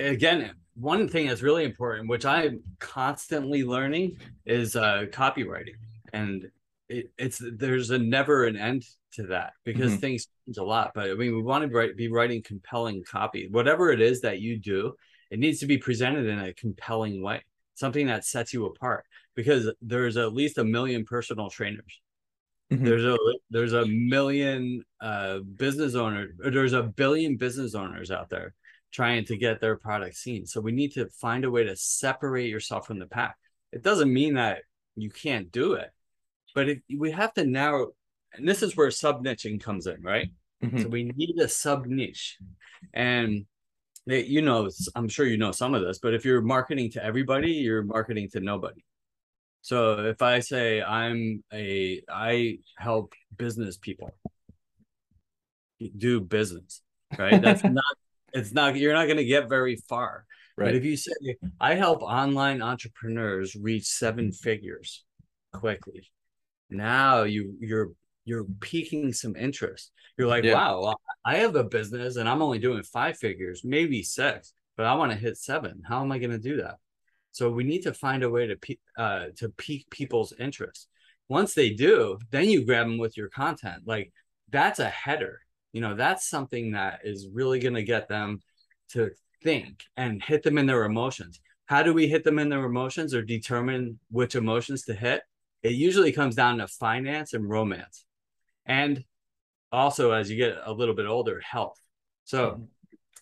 again, 0.00 0.52
one 0.74 1.08
thing 1.08 1.26
that's 1.26 1.42
really 1.42 1.64
important, 1.64 2.08
which 2.08 2.24
I'm 2.24 2.62
constantly 2.78 3.64
learning, 3.64 4.18
is 4.44 4.76
uh, 4.76 5.06
copywriting, 5.10 5.76
and 6.12 6.48
it, 6.88 7.10
it's 7.18 7.42
there's 7.56 7.90
a 7.90 7.98
never 7.98 8.44
an 8.44 8.56
end 8.56 8.84
to 9.14 9.24
that 9.28 9.52
because 9.64 9.92
mm-hmm. 9.92 10.00
things 10.00 10.28
change 10.46 10.58
a 10.58 10.64
lot. 10.64 10.92
But 10.94 11.10
I 11.10 11.14
mean, 11.14 11.34
we 11.34 11.42
want 11.42 11.68
to 11.68 11.74
write, 11.74 11.96
be 11.96 12.10
writing 12.10 12.42
compelling 12.42 13.02
copy, 13.04 13.48
whatever 13.50 13.90
it 13.90 14.00
is 14.00 14.20
that 14.20 14.40
you 14.40 14.58
do. 14.58 14.94
It 15.30 15.40
needs 15.40 15.58
to 15.60 15.66
be 15.66 15.78
presented 15.78 16.26
in 16.26 16.38
a 16.38 16.54
compelling 16.54 17.20
way, 17.20 17.42
something 17.74 18.06
that 18.06 18.24
sets 18.24 18.52
you 18.52 18.66
apart 18.66 19.04
because 19.34 19.70
there's 19.82 20.16
at 20.16 20.32
least 20.32 20.58
a 20.58 20.64
million 20.64 21.04
personal 21.04 21.50
trainers. 21.50 22.00
Mm-hmm. 22.72 22.84
There's 22.84 23.04
a 23.04 23.16
there's 23.50 23.72
a 23.74 23.86
million 23.86 24.82
uh, 25.00 25.38
business 25.38 25.94
owners. 25.94 26.32
There's 26.38 26.72
a 26.72 26.82
billion 26.82 27.36
business 27.36 27.74
owners 27.74 28.10
out 28.10 28.28
there 28.28 28.54
trying 28.92 29.24
to 29.26 29.36
get 29.36 29.60
their 29.60 29.76
product 29.76 30.16
seen. 30.16 30.46
So 30.46 30.60
we 30.60 30.72
need 30.72 30.92
to 30.94 31.08
find 31.20 31.44
a 31.44 31.50
way 31.50 31.64
to 31.64 31.76
separate 31.76 32.48
yourself 32.48 32.86
from 32.86 32.98
the 32.98 33.06
pack. 33.06 33.36
It 33.72 33.82
doesn't 33.82 34.12
mean 34.12 34.34
that 34.34 34.62
you 34.96 35.10
can't 35.10 35.52
do 35.52 35.74
it, 35.74 35.90
but 36.54 36.68
if, 36.68 36.78
we 36.96 37.10
have 37.12 37.32
to 37.34 37.44
narrow. 37.44 37.88
And 38.32 38.48
this 38.48 38.62
is 38.62 38.76
where 38.76 38.90
sub 38.90 39.24
niching 39.24 39.60
comes 39.60 39.86
in, 39.86 40.02
right? 40.02 40.28
Mm-hmm. 40.64 40.82
So 40.82 40.88
we 40.88 41.04
need 41.04 41.38
a 41.38 41.48
sub 41.48 41.86
niche, 41.86 42.38
and 42.92 43.46
you 44.06 44.42
know, 44.42 44.68
I'm 44.94 45.08
sure 45.08 45.26
you 45.26 45.36
know 45.36 45.52
some 45.52 45.74
of 45.74 45.82
this, 45.82 45.98
but 45.98 46.14
if 46.14 46.24
you're 46.24 46.40
marketing 46.40 46.90
to 46.92 47.04
everybody, 47.04 47.52
you're 47.52 47.82
marketing 47.82 48.28
to 48.32 48.40
nobody. 48.40 48.82
So 49.66 49.98
if 50.06 50.22
I 50.22 50.38
say 50.38 50.80
I'm 50.80 51.42
a 51.52 52.00
I 52.08 52.58
help 52.78 53.14
business 53.36 53.76
people, 53.76 54.14
do 55.98 56.20
business, 56.20 56.82
right? 57.18 57.42
That's 57.42 57.64
not 57.78 57.96
it's 58.32 58.52
not 58.52 58.76
you're 58.76 58.92
not 58.92 59.06
going 59.06 59.16
to 59.16 59.24
get 59.24 59.48
very 59.48 59.74
far. 59.88 60.24
Right. 60.56 60.66
But 60.66 60.76
if 60.76 60.84
you 60.84 60.96
say 60.96 61.10
I 61.60 61.74
help 61.74 62.02
online 62.02 62.62
entrepreneurs 62.62 63.56
reach 63.56 63.86
seven 63.86 64.30
figures 64.30 65.04
quickly, 65.52 66.12
now 66.70 67.24
you 67.24 67.56
you're 67.58 67.90
you're 68.24 68.44
piquing 68.60 69.12
some 69.12 69.34
interest. 69.34 69.90
You're 70.16 70.28
like, 70.28 70.44
Yeah. 70.44 70.54
wow, 70.54 70.94
I 71.24 71.38
have 71.38 71.56
a 71.56 71.64
business 71.64 72.14
and 72.14 72.28
I'm 72.28 72.40
only 72.40 72.60
doing 72.60 72.84
five 72.84 73.18
figures, 73.18 73.62
maybe 73.64 74.04
six, 74.04 74.52
but 74.76 74.86
I 74.86 74.94
want 74.94 75.10
to 75.10 75.18
hit 75.18 75.36
seven. 75.36 75.82
How 75.84 76.02
am 76.02 76.12
I 76.12 76.18
going 76.18 76.30
to 76.30 76.38
do 76.38 76.58
that? 76.58 76.76
So 77.36 77.50
we 77.50 77.64
need 77.64 77.82
to 77.82 77.92
find 77.92 78.22
a 78.22 78.30
way 78.30 78.46
to 78.46 78.56
pe- 78.56 78.78
uh, 78.96 79.26
to 79.36 79.50
pique 79.50 79.90
people's 79.90 80.32
interest. 80.38 80.88
Once 81.28 81.52
they 81.52 81.68
do, 81.68 82.18
then 82.30 82.48
you 82.48 82.64
grab 82.64 82.86
them 82.86 82.96
with 82.96 83.14
your 83.14 83.28
content. 83.28 83.82
Like 83.84 84.10
that's 84.48 84.78
a 84.78 84.88
header. 84.88 85.42
You 85.74 85.82
know, 85.82 85.94
that's 85.94 86.30
something 86.30 86.70
that 86.70 87.00
is 87.04 87.28
really 87.30 87.58
going 87.58 87.74
to 87.74 87.82
get 87.82 88.08
them 88.08 88.40
to 88.92 89.10
think 89.44 89.82
and 89.98 90.22
hit 90.22 90.44
them 90.44 90.56
in 90.56 90.64
their 90.64 90.84
emotions. 90.84 91.38
How 91.66 91.82
do 91.82 91.92
we 91.92 92.08
hit 92.08 92.24
them 92.24 92.38
in 92.38 92.48
their 92.48 92.64
emotions 92.64 93.12
or 93.12 93.20
determine 93.20 93.98
which 94.10 94.34
emotions 94.34 94.84
to 94.84 94.94
hit? 94.94 95.20
It 95.62 95.72
usually 95.72 96.12
comes 96.12 96.36
down 96.36 96.56
to 96.56 96.66
finance 96.66 97.34
and 97.34 97.46
romance. 97.46 98.06
And 98.64 99.04
also, 99.70 100.12
as 100.12 100.30
you 100.30 100.38
get 100.38 100.56
a 100.64 100.72
little 100.72 100.94
bit 100.94 101.04
older, 101.04 101.38
health. 101.40 101.78
So, 102.24 102.66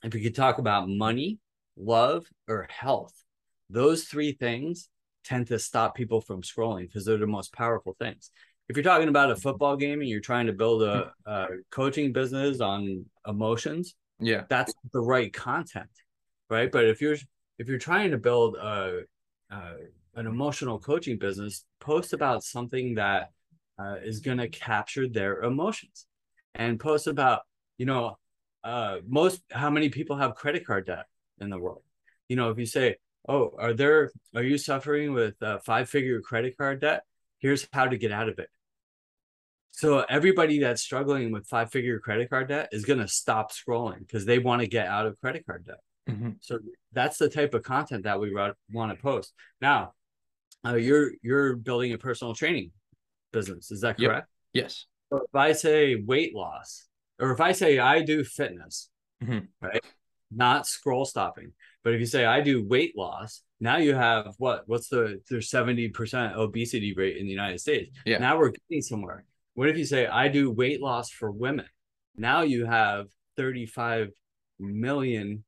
if 0.05 0.15
you 0.15 0.21
could 0.21 0.37
talk 0.37 0.59
about 0.59 0.89
money, 0.89 1.41
love, 1.77 2.29
or 2.47 2.69
health, 2.71 3.24
those 3.75 4.05
three 4.05 4.33
things 4.33 4.89
tend 5.25 5.49
to 5.49 5.59
stop 5.59 5.95
people 5.95 6.21
from 6.21 6.43
scrolling 6.43 6.83
because 6.87 7.05
they're 7.05 7.19
the 7.19 7.27
most 7.27 7.53
powerful 7.53 7.97
things. 7.99 8.31
If 8.69 8.77
you're 8.77 8.85
talking 8.85 9.09
about 9.09 9.31
a 9.31 9.37
football 9.37 9.77
game 9.77 10.01
and 10.01 10.09
you're 10.09 10.21
trying 10.21 10.47
to 10.47 10.53
build 10.53 10.83
a, 10.83 11.13
a 11.27 11.47
coaching 11.71 12.13
business 12.13 12.61
on 12.61 13.05
emotions, 13.27 13.95
Yeah. 14.21 14.45
that's 14.49 14.73
the 14.93 15.01
right 15.01 15.33
content, 15.33 15.91
right? 16.49 16.71
But 16.71 16.85
if 16.87 17.03
you're 17.03 17.17
if 17.59 17.69
you're 17.69 17.79
trying 17.79 18.11
to 18.13 18.19
build 18.19 18.57
a, 18.57 19.03
a 19.51 19.61
an 20.15 20.27
emotional 20.27 20.79
coaching 20.79 21.19
business, 21.19 21.65
post 21.81 22.13
about 22.13 22.43
something 22.45 22.95
that 22.95 23.31
uh, 23.79 23.97
is 24.05 24.21
going 24.21 24.39
to 24.39 24.49
capture 24.49 25.09
their 25.09 25.43
emotions, 25.43 26.07
and 26.55 26.79
post 26.79 27.07
about 27.07 27.43
you 27.77 27.87
know 27.87 28.17
uh, 28.63 28.99
most 29.07 29.43
how 29.51 29.69
many 29.71 29.89
people 29.89 30.17
have 30.17 30.35
credit 30.37 30.65
card 30.67 30.87
debt 30.87 31.07
in 31.41 31.51
the 31.51 31.59
world. 31.59 31.83
You 32.29 32.37
know, 32.37 32.51
if 32.51 32.59
you 32.59 32.67
say, 32.67 32.97
"Oh, 33.29 33.55
are 33.59 33.73
there 33.73 34.11
are 34.35 34.43
you 34.43 34.59
suffering 34.59 35.13
with 35.13 35.41
uh, 35.43 35.59
five 35.59 35.89
figure 35.89 36.21
credit 36.21 36.57
card 36.57 36.81
debt?" 36.81 37.05
Here's 37.39 37.67
how 37.73 37.87
to 37.87 37.97
get 37.99 38.13
out 38.13 38.29
of 38.29 38.39
it. 38.39 38.49
So 39.73 40.01
everybody 40.09 40.61
that's 40.61 40.83
struggling 40.83 41.33
with 41.33 41.47
five 41.47 41.71
figure 41.71 41.99
credit 41.99 42.31
card 42.31 42.49
debt 42.49 42.69
is 42.73 42.85
going 42.85 43.01
to 43.01 43.09
stop 43.09 43.51
scrolling 43.53 43.99
because 44.01 44.25
they 44.25 44.39
want 44.39 44.61
to 44.63 44.69
get 44.69 44.87
out 44.87 45.07
of 45.07 45.21
credit 45.21 45.45
card 45.47 45.67
debt. 45.67 45.81
Mhm. 46.09 46.37
So 46.41 46.59
that's 46.93 47.19
the 47.19 47.29
type 47.29 47.55
of 47.55 47.63
content 47.65 48.05
that 48.05 48.21
we 48.21 48.33
want 48.33 48.97
to 48.97 49.03
post. 49.03 49.35
Now, 49.61 49.95
uh, 50.65 50.77
you're 50.77 51.13
you're 51.23 51.57
building 51.57 51.93
a 51.93 51.99
personal 51.99 52.35
training 52.35 52.71
business. 53.33 53.71
Is 53.71 53.81
that 53.81 53.99
Yep. 53.99 54.11
correct? 54.11 54.29
Yes. 54.53 54.87
So 55.11 55.19
if 55.19 55.35
I 55.35 55.53
say 55.53 55.97
weight 55.97 56.35
loss, 56.35 56.89
or 57.19 57.33
if 57.33 57.41
I 57.41 57.53
say 57.53 57.79
I 57.79 58.03
do 58.03 58.23
fitness, 58.25 58.91
Mhm. 59.23 59.49
right? 59.61 59.85
Not 60.31 60.67
scroll 60.67 61.05
stopping. 61.05 61.53
But 61.85 61.95
if 61.95 62.01
you 62.01 62.07
say 62.07 62.25
I 62.25 62.41
do 62.41 62.67
weight 62.67 62.97
loss, 62.97 63.43
now 63.61 63.77
you 63.77 63.95
have 63.95 64.35
what? 64.39 64.65
What's 64.67 64.89
the 64.89 65.21
there's 65.31 65.51
70% 65.51 66.35
obesity 66.35 66.95
rate 66.95 67.19
in 67.19 67.27
the 67.27 67.31
United 67.31 67.61
States. 67.61 67.97
Yeah. 68.05 68.19
Now 68.19 68.39
we're 68.39 68.53
getting 68.69 68.83
somewhere. 68.83 69.25
What 69.53 69.69
if 69.69 69.77
you 69.77 69.85
say 69.85 70.07
I 70.07 70.29
do 70.29 70.51
weight 70.51 70.81
loss 70.81 71.11
for 71.11 71.31
women? 71.31 71.67
Now 72.17 72.43
you 72.43 72.65
have 72.65 73.07
35 73.37 74.09
million 74.59 75.45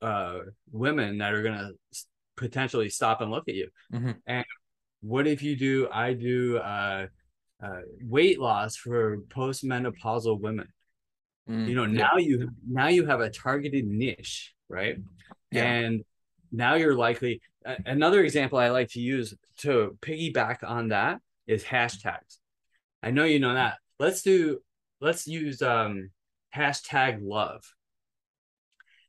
uh 0.00 0.38
women 0.70 1.18
that 1.18 1.34
are 1.34 1.42
gonna 1.42 1.72
potentially 2.36 2.88
stop 2.88 3.20
and 3.20 3.30
look 3.30 3.48
at 3.48 3.54
you. 3.54 3.68
Mhm. 3.92 4.16
And 4.26 4.44
what 5.02 5.26
if 5.26 5.42
you 5.42 5.56
do 5.56 5.88
I 5.92 6.14
do 6.14 6.58
uh 6.58 7.06
uh, 7.62 7.80
weight 8.02 8.40
loss 8.40 8.74
for 8.76 9.18
postmenopausal 9.28 10.40
women. 10.40 10.66
Mm, 11.48 11.68
You 11.68 11.74
know, 11.74 11.84
yeah. 11.84 12.08
now 12.08 12.16
you 12.16 12.50
now 12.66 12.88
you 12.88 13.04
have 13.06 13.20
a 13.20 13.28
targeted 13.28 13.86
niche, 13.86 14.54
right? 14.68 14.96
Yeah. 15.50 15.64
And 15.64 16.04
now 16.52 16.74
you're 16.74 16.94
likely 16.94 17.40
another 17.86 18.22
example 18.22 18.58
I 18.58 18.70
like 18.70 18.88
to 18.90 19.00
use 19.00 19.34
to 19.58 19.96
piggyback 20.00 20.58
on 20.62 20.88
that 20.88 21.20
is 21.46 21.64
hashtags. 21.64 22.38
I 23.02 23.10
know 23.10 23.24
you 23.24 23.38
know 23.38 23.54
that. 23.54 23.78
Let's 23.98 24.22
do 24.22 24.60
let's 25.00 25.26
use 25.26 25.62
um 25.62 26.10
hashtag 26.54 27.18
love. 27.22 27.64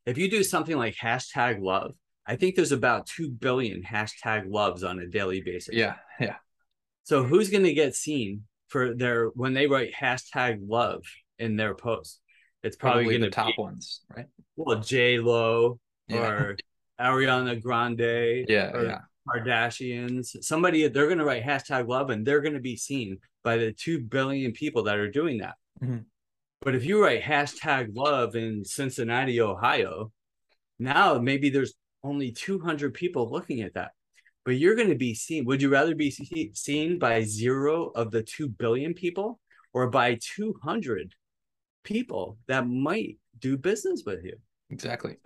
If 0.06 0.18
you 0.18 0.30
do 0.30 0.44
something 0.44 0.76
like 0.78 0.96
hashtag 0.96 1.62
love, 1.62 1.96
I 2.26 2.36
think 2.36 2.56
there's 2.56 2.72
about 2.72 3.06
two 3.06 3.30
billion 3.30 3.84
hashtag 3.84 4.52
loves 4.52 4.84
on 4.84 5.00
a 5.00 5.08
daily 5.08 5.42
basis. 5.42 5.76
Yeah. 5.76 5.96
Yeah. 6.20 6.36
So 7.04 7.24
who's 7.24 7.50
going 7.50 7.64
to 7.64 7.74
get 7.74 7.96
seen 7.96 8.44
for 8.68 8.94
their 8.94 9.28
when 9.30 9.54
they 9.54 9.68
write 9.68 9.94
hashtag 9.94 10.60
love 10.68 11.04
in 11.40 11.56
their 11.56 11.76
post? 11.76 12.20
It's 12.64 12.78
probably, 12.78 13.04
Probably 13.04 13.18
the 13.18 13.30
top 13.32 13.56
be 13.56 13.62
ones, 13.62 14.02
right? 14.16 14.28
well 14.56 14.80
J 14.80 15.20
Lo 15.20 15.80
Yeah. 16.12 16.30
or 16.32 16.58
Ariana 17.00 17.62
Grande 17.62 18.46
Yeah. 18.48 18.72
or 18.74 18.84
Yeah. 18.86 19.02
Kardashians. 19.28 20.44
Somebody 20.44 20.88
they're 20.88 21.08
going 21.08 21.18
to 21.20 21.26
write 21.26 21.44
hashtag 21.44 21.88
love 21.88 22.10
and 22.10 22.26
they're 22.26 22.42
going 22.42 22.54
to 22.54 22.60
be 22.60 22.76
seen 22.76 23.20
by 23.44 23.58
the 23.58 23.72
two 23.72 24.00
billion 24.00 24.52
people 24.52 24.84
that 24.84 24.98
are 24.98 25.10
doing 25.10 25.40
that. 25.40 25.56
Mhm. 25.82 26.06
But 26.62 26.76
if 26.76 26.86
you 26.86 27.02
write 27.04 27.22
hashtag 27.24 27.96
love 27.96 28.36
in 28.36 28.64
Cincinnati, 28.64 29.42
Ohio, 29.42 30.12
now 30.80 31.18
maybe 31.20 31.50
there's 31.50 31.74
only 32.04 32.32
200 32.32 32.94
people 32.94 33.30
looking 33.32 33.62
at 33.62 33.74
that. 33.76 33.92
But 34.44 34.58
you're 34.58 34.76
going 34.76 34.90
to 34.90 34.96
be 34.96 35.14
seen. 35.14 35.46
Would 35.46 35.62
you 35.62 35.70
rather 35.70 35.94
be 35.96 36.10
see- 36.12 36.52
seen 36.54 36.98
by 37.00 37.22
zero 37.24 37.90
of 37.90 38.10
the 38.12 38.24
2 38.24 38.50
billion 38.50 38.94
people 38.94 39.40
or 39.74 39.90
by 39.90 40.16
200 40.20 41.14
people 41.84 42.38
that 42.48 42.68
might 42.68 43.18
do 43.40 43.58
business 43.58 44.04
with 44.06 44.24
you? 44.26 44.38
Exactly. 44.72 45.18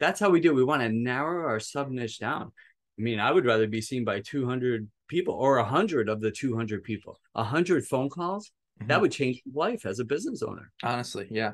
That's 0.00 0.20
how 0.20 0.30
we 0.30 0.40
do. 0.40 0.54
We 0.54 0.64
want 0.64 0.82
to 0.82 0.88
narrow 0.88 1.46
our 1.48 1.60
sub 1.60 1.90
niche 1.90 2.18
down. 2.18 2.52
I 2.98 3.02
mean, 3.02 3.20
I 3.20 3.30
would 3.30 3.44
rather 3.44 3.66
be 3.66 3.80
seen 3.80 4.04
by 4.04 4.20
200 4.20 4.88
people 5.08 5.34
or 5.34 5.58
100 5.58 6.08
of 6.08 6.20
the 6.20 6.30
200 6.30 6.82
people. 6.82 7.18
100 7.32 7.86
phone 7.86 8.08
calls, 8.08 8.50
that 8.86 8.98
Mhm. 8.98 9.00
would 9.02 9.12
change 9.12 9.42
life 9.52 9.86
as 9.86 9.98
a 9.98 10.04
business 10.04 10.42
owner. 10.42 10.72
Honestly, 10.82 11.26
yeah. 11.30 11.52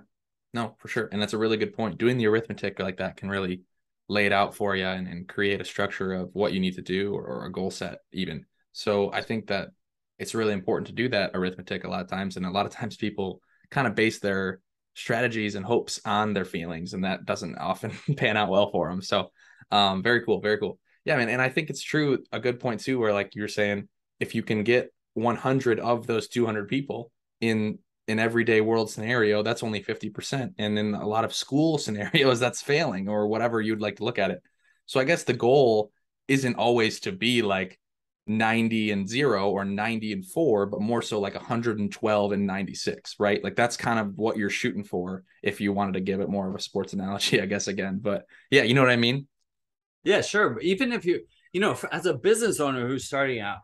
No, 0.53 0.77
for 0.79 0.89
sure. 0.89 1.09
And 1.11 1.21
that's 1.21 1.33
a 1.33 1.39
really 1.39 1.57
good 1.57 1.75
point. 1.75 1.99
Doing 1.99 2.17
the 2.17 2.27
arithmetic 2.27 2.79
like 2.79 2.99
that 2.99 3.17
can 3.17 3.29
really 3.29 3.63
lay 4.09 4.27
it 4.27 4.33
out 4.33 4.55
for 4.55 4.77
you 4.77 4.87
and, 4.87 5.09
and 5.09 5.29
create 5.29 5.61
a 5.61 5.65
structure 5.65 6.13
of 6.13 6.31
what 6.35 6.53
you 6.53 6.61
need 6.61 6.75
to 6.75 6.83
do 6.83 7.13
or, 7.15 7.25
or 7.25 7.47
a 7.47 7.53
goal 7.53 7.71
set, 7.71 7.99
even. 8.13 8.45
So 8.73 9.13
I 9.13 9.23
think 9.23 9.47
that 9.49 9.69
it's 10.19 10.35
really 10.35 10.53
important 10.53 10.87
to 10.89 10.93
do 10.93 11.09
that 11.09 11.33
arithmetic 11.35 11.85
a 11.85 11.89
lot 11.89 12.03
of 12.03 12.09
times. 12.09 12.37
And 12.37 12.47
a 12.47 12.51
lot 12.51 12.67
of 12.67 12.73
times 12.73 12.97
people 12.97 13.41
kind 13.71 13.87
of 13.87 13.95
base 13.95 14.21
their 14.21 14.61
strategies 14.95 15.55
and 15.55 15.65
hopes 15.65 16.01
on 16.05 16.33
their 16.33 16.45
feelings, 16.45 16.95
and 16.95 17.05
that 17.05 17.25
doesn't 17.25 17.59
often 17.59 17.93
pan 18.17 18.37
out 18.37 18.49
well 18.49 18.71
for 18.71 18.89
them. 18.89 19.03
So, 19.03 19.31
um, 19.71 20.03
very 20.03 20.25
cool. 20.25 20.41
Very 20.41 20.59
cool. 20.59 20.79
Yeah, 21.05 21.17
man. 21.17 21.29
And 21.29 21.43
I 21.43 21.49
think 21.49 21.71
it's 21.71 21.83
true. 21.83 22.23
A 22.33 22.41
good 22.41 22.61
point, 22.61 22.81
too, 22.81 22.99
where 22.99 23.13
like 23.13 23.35
you're 23.35 23.49
saying, 23.49 23.89
if 24.21 24.35
you 24.35 24.43
can 24.43 24.65
get 24.65 24.93
100 25.15 25.81
of 25.81 26.07
those 26.07 26.29
200 26.29 26.69
people 26.69 27.11
in 27.41 27.79
an 28.09 28.19
everyday 28.19 28.61
world 28.61 28.91
scenario, 28.91 29.43
that's 29.43 29.63
only 29.63 29.83
50%. 29.83 30.55
And 30.59 30.79
in 30.79 30.95
a 30.95 31.07
lot 31.07 31.25
of 31.25 31.35
school 31.35 31.79
scenarios, 31.79 32.41
that's 32.41 32.63
failing 32.63 33.09
or 33.09 33.27
whatever 33.27 33.61
you'd 33.61 33.81
like 33.81 33.97
to 33.97 34.05
look 34.05 34.19
at 34.19 34.31
it. 34.31 34.43
So 34.87 35.01
I 35.01 35.05
guess 35.05 35.25
the 35.25 35.33
goal 35.33 35.91
isn't 36.29 36.57
always 36.57 37.01
to 37.01 37.13
be 37.13 37.43
like 37.43 37.79
90 38.27 38.91
and 38.91 39.09
zero 39.09 39.51
or 39.51 39.65
90 39.65 40.13
and 40.13 40.25
four, 40.27 40.67
but 40.67 40.81
more 40.81 41.03
so 41.03 41.21
like 41.21 41.35
112 41.35 42.33
and 42.33 42.47
96, 42.47 43.17
right? 43.19 43.43
Like 43.45 43.57
that's 43.57 43.77
kind 43.77 43.99
of 43.99 44.17
what 44.17 44.37
you're 44.37 44.51
shooting 44.51 44.85
for 44.85 45.25
if 45.43 45.61
you 45.61 45.73
wanted 45.73 45.95
to 45.95 46.01
give 46.01 46.21
it 46.21 46.29
more 46.29 46.49
of 46.49 46.55
a 46.55 46.61
sports 46.61 46.93
analogy, 46.93 47.41
I 47.43 47.47
guess, 47.47 47.69
again. 47.69 47.99
But 48.03 48.27
yeah, 48.51 48.63
you 48.63 48.75
know 48.75 48.83
what 48.83 48.91
I 48.91 48.97
mean? 48.97 49.27
Yeah, 50.03 50.21
sure. 50.21 50.59
Even 50.61 50.93
if 50.93 51.05
you, 51.05 51.25
you 51.53 51.61
know, 51.61 51.77
as 51.91 52.07
a 52.07 52.15
business 52.15 52.61
owner 52.61 52.87
who's 52.87 53.05
starting 53.07 53.41
out, 53.41 53.59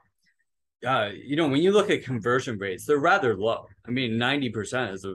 uh, 0.86 1.10
you 1.14 1.36
know, 1.36 1.48
when 1.48 1.62
you 1.62 1.72
look 1.72 1.90
at 1.90 2.04
conversion 2.04 2.58
rates, 2.58 2.86
they're 2.86 2.98
rather 2.98 3.36
low. 3.36 3.66
I 3.86 3.90
mean, 3.90 4.18
90% 4.18 4.94
is 4.94 5.04
a, 5.04 5.14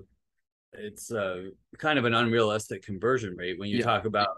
it's 0.74 1.12
uh 1.12 1.46
kind 1.80 2.00
of 2.00 2.06
an 2.06 2.14
unrealistic 2.14 2.84
conversion 2.84 3.36
rate 3.38 3.60
when 3.60 3.70
you 3.70 3.80
Yeah. 3.80 3.86
talk 3.86 4.06
about 4.06 4.30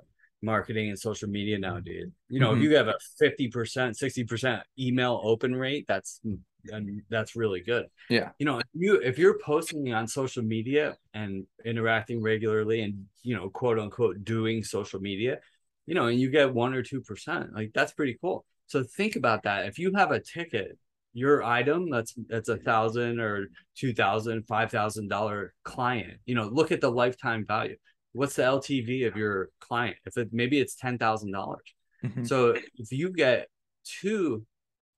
marketing 0.41 0.89
and 0.89 0.99
social 0.99 1.29
media 1.29 1.57
now, 1.57 1.79
dude. 1.79 2.11
You 2.29 2.39
know, 2.39 2.51
Mhm. 2.53 2.57
if 2.57 2.63
you 2.63 2.75
have 2.75 2.87
a 2.87 2.95
50%, 3.19 3.95
60% 3.97 4.63
email 4.79 5.19
open 5.23 5.55
rate, 5.55 5.85
that's 5.87 6.21
and 6.69 7.01
that's 7.09 7.35
really 7.35 7.61
good. 7.61 7.85
Yeah. 8.09 8.31
You 8.39 8.45
know, 8.45 8.59
if 8.59 8.65
you 8.73 8.95
if 9.01 9.17
you're 9.17 9.39
posting 9.39 9.93
on 9.93 10.07
social 10.07 10.43
media 10.43 10.97
and 11.13 11.47
interacting 11.63 12.21
regularly 12.21 12.81
and 12.81 13.05
you 13.23 13.35
know, 13.35 13.49
quote 13.49 13.79
unquote 13.79 14.23
doing 14.23 14.63
social 14.63 14.99
media, 14.99 15.39
you 15.85 15.95
know, 15.95 16.07
and 16.07 16.19
you 16.19 16.29
get 16.29 16.53
one 16.53 16.73
or 16.73 16.83
two 16.83 17.01
percent, 17.01 17.53
like 17.53 17.71
that's 17.73 17.93
pretty 17.93 18.17
cool. 18.21 18.45
So 18.65 18.83
think 18.83 19.15
about 19.15 19.43
that. 19.43 19.65
If 19.67 19.79
you 19.79 19.93
have 19.95 20.11
a 20.11 20.19
ticket, 20.19 20.77
your 21.13 21.41
item 21.41 21.89
that's 21.89 22.13
that's 22.27 22.49
a 22.49 22.57
thousand 22.57 23.19
or 23.19 23.47
two 23.75 23.93
thousand 23.93 24.43
five 24.45 24.69
thousand 24.69 25.07
dollar 25.07 25.53
client 25.63 26.19
you 26.25 26.35
know 26.35 26.47
look 26.47 26.71
at 26.71 26.79
the 26.79 26.91
lifetime 26.91 27.43
value 27.43 27.75
what's 28.17 28.35
the 28.35 28.41
ltv 28.43 29.07
of 29.07 29.15
your 29.15 29.49
client 29.59 29.95
if 30.05 30.17
it 30.17 30.29
maybe 30.31 30.59
it's 30.59 30.75
ten 30.75 30.97
thousand 30.97 31.31
dollars 31.31 31.67
Mhm. 32.03 32.27
so 32.27 32.55
if 32.83 32.91
you 32.91 33.09
get 33.11 33.47
two 33.83 34.45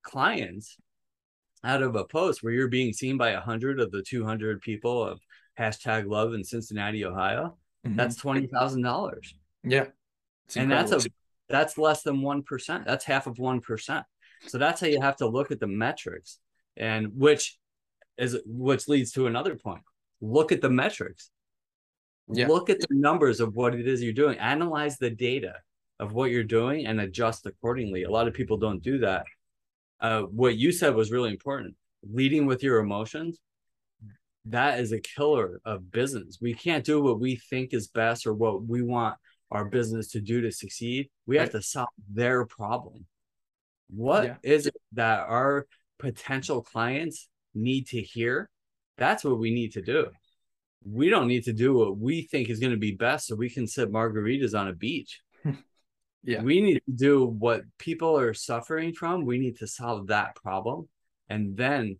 clients 0.04 0.78
out 1.64 1.82
of 1.82 1.96
a 1.96 2.04
post 2.06 2.42
where 2.44 2.54
you're 2.54 2.68
being 2.68 2.92
seen 2.94 3.18
by 3.18 3.30
a 3.32 3.40
hundred 3.40 3.80
of 3.80 3.92
the 3.92 4.02
200 4.02 4.60
people 4.62 5.04
of 5.04 5.20
hashtag 5.58 6.10
love 6.10 6.34
in 6.34 6.44
cincinnati 6.44 7.06
ohio 7.06 7.58
Mhm. 7.86 7.96
that's 7.96 8.16
twenty 8.16 8.48
thousand 8.48 8.82
dollars 8.82 9.34
yeah. 9.64 9.88
And 10.56 10.72
that's 10.72 10.92
a 10.92 11.10
that's 11.50 11.78
less 11.78 12.02
than 12.04 12.22
one 12.22 12.42
percent. 12.44 12.86
That's 12.86 13.06
half 13.06 13.28
of 13.28 13.38
one 13.40 13.60
percent. 13.62 14.06
So 14.48 14.58
that's 14.58 14.80
how 14.82 14.88
you 14.88 15.02
have 15.02 15.18
to 15.18 15.28
look 15.28 15.52
at 15.52 15.60
the 15.60 15.68
metrics, 15.68 16.40
and 16.78 17.08
which 17.16 17.58
is 18.18 18.38
which 18.46 18.88
leads 18.88 19.12
to 19.14 19.28
another 19.28 19.56
point. 19.56 19.84
Look 20.22 20.52
at 20.52 20.62
the 20.62 20.70
metrics. 20.70 21.30
Yeah. 22.32 22.48
Look 22.48 22.70
at 22.70 22.80
the 22.80 22.88
numbers 22.92 23.40
of 23.40 23.56
what 23.56 23.74
it 23.74 23.88
is 23.88 24.04
you're 24.04 24.14
doing. 24.14 24.38
Analyze 24.38 24.98
the 24.98 25.10
data 25.10 25.56
of 26.00 26.14
what 26.14 26.32
you're 26.32 26.44
doing 26.44 26.86
and 26.86 27.02
adjust 27.02 27.46
accordingly. 27.46 28.04
A 28.04 28.12
lot 28.12 28.28
of 28.28 28.34
people 28.34 28.58
don't 28.58 28.82
do 28.84 29.00
that. 29.00 29.26
Uh, 30.00 30.22
what 30.22 30.56
you 30.56 30.72
said 30.72 30.96
was 30.96 31.12
really 31.12 31.30
important. 31.32 31.76
Leading 32.10 32.46
with 32.46 32.64
your 32.64 32.80
emotions. 32.80 33.40
That 34.46 34.80
is 34.80 34.92
a 34.92 35.00
killer 35.00 35.60
of 35.66 35.92
business. 35.92 36.38
We 36.42 36.54
can't 36.54 36.86
do 36.86 37.02
what 37.02 37.20
we 37.20 37.36
think 37.36 37.74
is 37.74 37.88
best 37.88 38.26
or 38.26 38.34
what 38.34 38.64
we 38.64 38.82
want 38.82 39.18
our 39.52 39.66
business 39.66 40.08
to 40.12 40.22
do 40.22 40.42
to 40.42 40.52
succeed. 40.52 41.10
We 41.26 41.38
have 41.38 41.52
to 41.52 41.62
solve 41.62 41.90
their 42.12 42.46
problem. 42.46 43.06
What 43.90 44.40
is 44.44 44.66
Yeah. 44.66 44.70
it 44.70 44.82
that 44.94 45.20
our 45.28 45.68
potential 45.98 46.62
clients 46.62 47.28
need 47.54 47.88
to 47.88 48.02
hear? 48.02 48.50
That's 48.98 49.24
what 49.24 49.40
we 49.40 49.52
need 49.52 49.74
to 49.74 49.82
do. 49.82 50.12
We 50.84 51.10
don't 51.10 51.28
need 51.28 51.44
to 51.46 51.54
do 51.54 51.74
what 51.74 51.98
we 51.98 52.24
think 52.24 52.50
is 52.50 52.60
going 52.60 52.72
to 52.72 52.78
be 52.78 52.92
best 52.92 53.28
so 53.28 53.36
we 53.36 53.50
can 53.50 53.68
sip 53.68 53.90
margaritas 53.90 54.58
on 54.58 54.68
a 54.68 54.74
beach. 54.74 55.22
Yeah. 56.24 56.42
We 56.42 56.60
need 56.60 56.82
to 56.86 56.92
do 56.94 57.26
what 57.26 57.62
people 57.78 58.18
are 58.18 58.34
suffering 58.34 58.92
from. 58.92 59.26
We 59.26 59.40
need 59.40 59.58
to 59.60 59.68
solve 59.68 60.08
that 60.08 60.36
problem. 60.36 60.90
And 61.30 61.56
then 61.56 61.98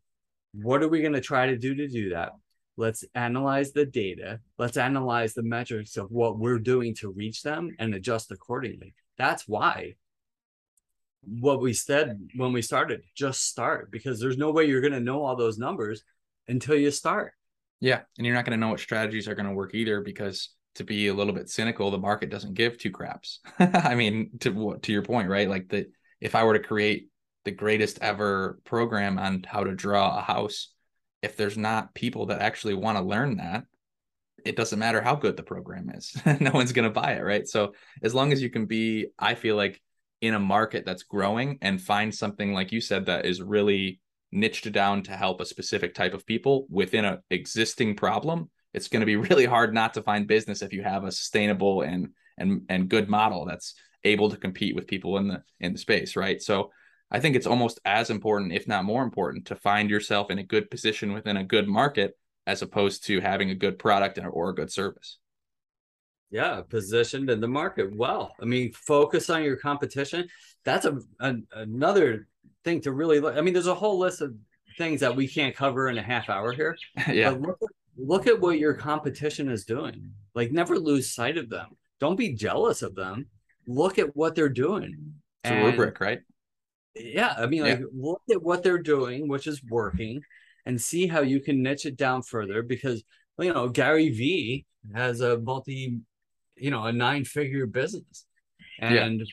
what 0.54 0.84
are 0.84 0.90
we 0.90 1.02
going 1.02 1.14
to 1.14 1.22
try 1.22 1.48
to 1.48 1.58
do 1.58 1.74
to 1.76 1.88
do 1.88 2.10
that? 2.10 2.32
Let's 2.76 3.04
analyze 3.16 3.72
the 3.72 3.86
data. 3.86 4.40
Let's 4.58 4.78
analyze 4.78 5.34
the 5.34 5.44
metrics 5.44 5.98
of 5.98 6.12
what 6.12 6.38
we're 6.38 6.60
doing 6.60 6.96
to 6.96 7.12
reach 7.12 7.44
them 7.44 7.76
and 7.80 7.94
adjust 7.94 8.32
accordingly. 8.32 8.94
That's 9.18 9.48
why 9.48 9.96
what 11.22 11.62
we 11.62 11.74
said 11.74 12.30
when 12.36 12.54
we 12.54 12.62
started 12.62 13.02
just 13.14 13.44
start 13.46 13.92
because 13.92 14.20
there's 14.20 14.38
no 14.38 14.52
way 14.52 14.66
you're 14.66 14.80
going 14.80 14.94
to 14.94 15.02
know 15.02 15.24
all 15.24 15.36
those 15.36 15.58
numbers 15.58 16.04
until 16.48 16.76
you 16.76 16.92
start. 16.92 17.34
Yeah, 17.80 18.02
and 18.18 18.26
you're 18.26 18.36
not 18.36 18.46
going 18.46 18.60
to 18.60 18.66
know 18.66 18.72
what 18.72 18.80
strategies 18.80 19.28
are 19.28 19.36
going 19.36 19.48
to 19.48 19.54
work 19.54 19.74
either 19.74 20.02
because 20.02 20.50
to 20.76 20.84
be 20.84 21.08
a 21.08 21.14
little 21.14 21.34
bit 21.34 21.50
cynical, 21.50 21.92
the 21.92 21.98
market 21.98 22.30
doesn't 22.30 22.54
give 22.54 22.78
two 22.78 22.92
craps. 22.92 23.40
I 23.60 23.96
mean, 23.96 24.32
to 24.42 24.78
to 24.82 24.92
your 24.92 25.04
point, 25.04 25.30
right? 25.30 25.50
Like 25.50 25.70
that 25.70 25.92
if 26.20 26.36
I 26.36 26.44
were 26.44 26.58
to 26.58 26.66
create 26.66 27.10
the 27.46 27.52
greatest 27.52 28.00
ever 28.02 28.60
program 28.66 29.18
on 29.18 29.44
how 29.48 29.64
to 29.64 29.76
draw 29.76 30.18
a 30.18 30.22
house, 30.22 30.70
if 31.22 31.38
there's 31.38 31.58
not 31.58 31.94
people 31.94 32.28
that 32.28 32.42
actually 32.42 32.74
want 32.74 32.98
to 32.98 33.04
learn 33.04 33.38
that, 33.38 33.64
it 34.46 34.56
doesn't 34.56 34.80
matter 34.80 35.02
how 35.02 35.16
good 35.16 35.38
the 35.38 35.44
program 35.44 35.90
is. 35.90 36.16
no 36.40 36.52
one's 36.52 36.72
going 36.72 36.88
to 36.88 37.02
buy 37.02 37.14
it, 37.14 37.24
right? 37.24 37.48
So 37.48 37.74
as 38.04 38.14
long 38.14 38.32
as 38.32 38.42
you 38.42 38.50
can 38.50 38.66
be, 38.66 39.08
I 39.18 39.36
feel 39.36 39.56
like 39.56 39.82
in 40.22 40.34
a 40.34 40.40
market 40.40 40.86
that's 40.86 41.04
growing 41.04 41.58
and 41.62 41.82
find 41.82 42.14
something 42.14 42.54
like 42.54 42.72
you 42.72 42.82
said 42.82 43.06
that 43.06 43.26
is 43.26 43.42
really 43.42 44.00
niched 44.32 44.72
down 44.72 45.04
to 45.04 45.12
help 45.12 45.42
a 45.42 45.46
specific 45.46 45.94
type 45.94 46.14
of 46.14 46.26
people 46.26 46.68
within 46.70 47.06
an 47.06 47.20
existing 47.30 47.96
problem, 47.96 48.50
it's 48.74 48.88
going 48.88 49.02
to 49.02 49.06
be 49.06 49.16
really 49.30 49.46
hard 49.46 49.74
not 49.74 49.94
to 49.96 50.04
find 50.04 50.28
business 50.28 50.62
if 50.62 50.74
you 50.74 50.84
have 50.84 51.04
a 51.04 51.12
sustainable 51.12 51.82
and 51.82 52.10
and 52.38 52.62
and 52.70 52.90
good 52.90 53.10
model 53.10 53.46
that's 53.46 53.74
able 54.04 54.30
to 54.30 54.38
compete 54.38 54.76
with 54.76 54.88
people 54.88 55.18
in 55.18 55.28
the 55.28 55.44
in 55.60 55.74
the 55.74 55.80
space, 55.80 56.16
right? 56.16 56.42
So 56.42 56.72
I 57.12 57.20
think 57.20 57.36
it's 57.36 57.48
almost 57.48 57.80
as 57.86 58.10
important, 58.10 58.54
if 58.54 58.68
not 58.68 58.86
more 58.86 59.04
important, 59.04 59.46
to 59.48 59.56
find 59.56 59.90
yourself 59.90 60.30
in 60.30 60.40
a 60.40 60.44
good 60.44 60.70
position 60.70 61.14
within 61.14 61.38
a 61.38 61.44
good 61.44 61.68
market 61.68 62.14
as 62.46 62.62
opposed 62.62 63.06
to 63.06 63.20
having 63.20 63.50
a 63.50 63.56
good 63.56 63.80
product 63.80 64.20
or 64.32 64.50
a 64.50 64.56
good 64.56 64.72
service. 64.72 65.18
Yeah, 66.32 66.62
positioned 66.70 67.30
in 67.30 67.42
the 67.42 67.48
market 67.48 67.96
well. 67.96 68.36
I 68.40 68.46
mean, 68.46 68.72
focus 68.74 69.30
on 69.32 69.44
your 69.44 69.56
competition. 69.56 70.28
That's 70.64 70.86
a, 70.86 71.00
a 71.20 71.36
another 71.54 72.28
thing 72.64 72.82
to 72.82 72.92
really 72.92 73.20
look. 73.20 73.36
I 73.36 73.42
mean, 73.42 73.54
there's 73.54 73.68
a 73.68 73.76
whole 73.76 74.00
list 74.00 74.22
of 74.22 74.34
things 74.78 75.00
that 75.02 75.16
we 75.16 75.28
can't 75.28 75.56
cover 75.56 75.90
in 75.90 75.98
a 75.98 76.02
half 76.04 76.30
hour 76.30 76.52
here. 76.52 76.78
yeah. 77.08 77.32
But 77.32 77.42
look, 77.42 77.60
look 77.98 78.28
at 78.28 78.40
what 78.40 78.60
your 78.60 78.74
competition 78.74 79.50
is 79.50 79.66
doing. 79.66 80.12
Like, 80.36 80.52
never 80.52 80.78
lose 80.78 81.14
sight 81.14 81.38
of 81.38 81.50
them. 81.50 81.70
Don't 82.00 82.16
be 82.16 82.34
jealous 82.34 82.82
of 82.82 82.96
them. 82.96 83.28
Look 83.68 84.00
at 84.00 84.16
what 84.16 84.36
they're 84.36 84.50
doing. 84.50 85.14
It's 85.44 85.52
a 85.52 85.64
rubric, 85.64 86.00
right? 86.00 86.20
yeah 86.96 87.34
i 87.38 87.46
mean 87.46 87.64
Yeah. 87.64 87.74
like 87.76 87.84
look 87.96 88.22
at 88.32 88.42
what 88.42 88.62
they're 88.64 88.82
doing 88.82 89.28
which 89.30 89.48
is 89.48 89.62
working 89.70 90.22
and 90.66 90.82
see 90.82 91.08
how 91.08 91.22
you 91.22 91.40
can 91.40 91.62
niche 91.62 91.86
it 91.86 91.96
down 91.96 92.24
further 92.24 92.62
because 92.64 93.04
you 93.38 93.54
know 93.54 93.70
gary 93.70 94.10
vee 94.10 94.66
has 94.94 95.22
a 95.22 95.38
multi 95.38 96.00
you 96.58 96.72
know 96.72 96.84
a 96.86 96.92
nine 96.92 97.24
figure 97.24 97.68
business 97.68 98.26
Yeah. 98.82 99.06
and 99.06 99.24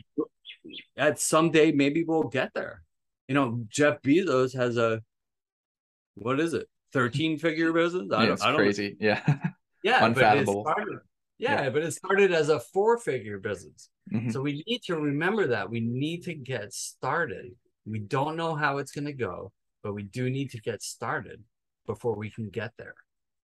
at 0.97 1.19
someday 1.19 1.73
maybe 1.73 2.05
we'll 2.05 2.25
get 2.25 2.53
there 2.55 2.83
you 3.29 3.35
know 3.35 3.65
jeff 3.69 4.01
bezos 4.03 4.57
has 4.57 4.77
a 4.77 5.03
what 6.15 6.41
is 6.41 6.55
it 6.55 6.69
13 6.93 7.39
figure 7.39 7.73
business 7.73 8.07
yeah, 8.11 8.33
it's 8.33 8.43
crazy. 8.43 8.97
Yeah. 9.01 9.21
yeah 9.83 10.01
but 10.09 10.37
it 10.39 10.47
started, 10.49 10.99
yeah, 11.39 11.69
but 11.69 11.83
it 11.83 11.93
started 11.93 12.33
as 12.33 12.49
a 12.49 12.61
four 12.61 12.99
figure 12.99 13.39
business 13.39 13.91
Mhm. 14.13 14.33
so 14.33 14.41
we 14.41 14.63
need 14.67 14.83
to 14.85 14.97
remember 14.97 15.49
that 15.49 15.69
we 15.69 15.81
need 15.81 16.23
to 16.25 16.35
get 16.35 16.73
started. 16.73 17.51
We 17.85 17.99
don't 17.99 18.37
know 18.37 18.55
how 18.55 18.79
it's 18.79 18.93
going 18.93 19.07
to 19.07 19.13
go, 19.13 19.51
but 19.83 19.95
we 19.95 20.05
do 20.05 20.31
need 20.31 20.51
to 20.53 20.61
get 20.61 20.81
started 20.81 21.43
before 21.87 22.15
we 22.15 22.31
can 22.31 22.49
get 22.51 22.73
there. 22.79 22.95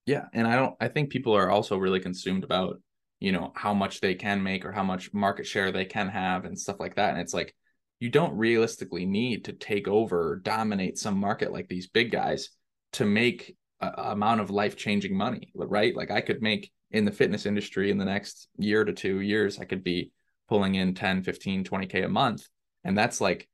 Yeah, 0.04 0.26
and 0.34 0.46
I 0.46 0.56
don't 0.56 0.76
I 0.78 0.88
think 0.88 1.08
people 1.08 1.32
are 1.34 1.50
also 1.50 1.78
really 1.78 1.98
consumed 2.00 2.44
about, 2.44 2.78
you 3.20 3.32
know, 3.32 3.52
how 3.54 3.72
much 3.72 4.00
they 4.00 4.14
can 4.14 4.42
make 4.42 4.66
or 4.66 4.72
how 4.72 4.82
much 4.82 5.14
market 5.14 5.46
share 5.46 5.72
they 5.72 5.86
can 5.86 6.08
have 6.08 6.44
and 6.44 6.58
stuff 6.58 6.78
like 6.78 6.96
that. 6.96 7.10
And 7.10 7.20
it's 7.20 7.32
like 7.34 7.54
you 8.00 8.10
don't 8.10 8.36
realistically 8.36 9.06
need 9.06 9.44
to 9.44 9.52
take 9.52 9.86
over 9.86 10.30
or 10.30 10.36
dominate 10.36 10.98
some 10.98 11.18
market 11.18 11.52
like 11.52 11.68
these 11.68 11.86
big 11.86 12.10
guys 12.10 12.50
to 12.94 13.04
make 13.04 13.56
a, 13.80 13.88
amount 13.88 14.40
of 14.40 14.50
life-changing 14.50 15.16
money, 15.16 15.52
right? 15.54 15.94
Like 15.94 16.10
I 16.10 16.20
could 16.20 16.42
make 16.42 16.72
in 16.90 17.04
the 17.04 17.12
fitness 17.12 17.46
industry 17.46 17.90
in 17.90 17.98
the 17.98 18.04
next 18.04 18.48
year 18.58 18.84
to 18.84 18.92
2 18.92 19.20
years 19.20 19.60
I 19.60 19.64
could 19.64 19.84
be 19.84 20.10
pulling 20.48 20.74
in 20.74 20.94
10, 20.94 21.22
15, 21.22 21.62
20k 21.62 22.04
a 22.04 22.08
month 22.08 22.48
and 22.82 22.98
that's 22.98 23.20
like 23.20 23.48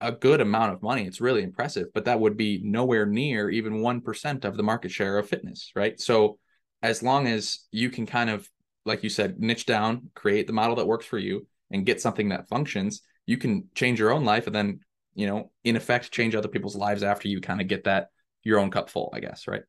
a 0.00 0.12
good 0.12 0.40
amount 0.40 0.72
of 0.72 0.80
money. 0.80 1.06
It's 1.06 1.20
really 1.20 1.42
impressive, 1.42 1.88
but 1.92 2.04
that 2.04 2.20
would 2.20 2.36
be 2.36 2.60
nowhere 2.62 3.04
near 3.04 3.50
even 3.50 3.80
1% 3.80 4.44
of 4.44 4.56
the 4.56 4.62
market 4.62 4.92
share 4.92 5.18
of 5.18 5.28
fitness, 5.28 5.72
right? 5.74 5.98
So 5.98 6.38
as 6.82 7.02
long 7.02 7.26
as 7.26 7.66
you 7.72 7.90
can 7.90 8.06
kind 8.06 8.30
of 8.30 8.48
like 8.84 9.02
you 9.02 9.10
said 9.10 9.38
niche 9.38 9.66
down, 9.66 10.10
create 10.14 10.46
the 10.46 10.52
model 10.52 10.76
that 10.76 10.86
works 10.86 11.06
for 11.06 11.18
you 11.18 11.46
and 11.70 11.86
get 11.86 12.00
something 12.00 12.30
that 12.30 12.48
functions, 12.48 13.02
you 13.28 13.36
can 13.36 13.68
change 13.74 14.00
your 14.00 14.10
own 14.10 14.24
life 14.24 14.46
and 14.46 14.56
then, 14.56 14.80
you 15.14 15.26
know, 15.26 15.50
in 15.62 15.76
effect 15.76 16.10
change 16.10 16.34
other 16.34 16.48
people's 16.48 16.74
lives 16.74 17.02
after 17.02 17.28
you 17.28 17.42
kind 17.42 17.60
of 17.60 17.68
get 17.68 17.84
that 17.84 18.08
your 18.42 18.58
own 18.58 18.70
cup 18.70 18.88
full, 18.88 19.12
I 19.12 19.20
guess, 19.20 19.46
right? 19.46 19.62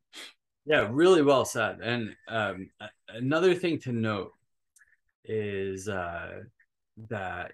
Yeah, 0.66 0.88
really 0.90 1.22
well 1.22 1.44
said. 1.44 1.80
And 1.82 2.16
um, 2.30 2.70
another 3.10 3.54
thing 3.54 3.80
to 3.80 3.92
note 3.92 4.32
is 5.26 5.90
uh, 5.90 6.44
that 7.10 7.52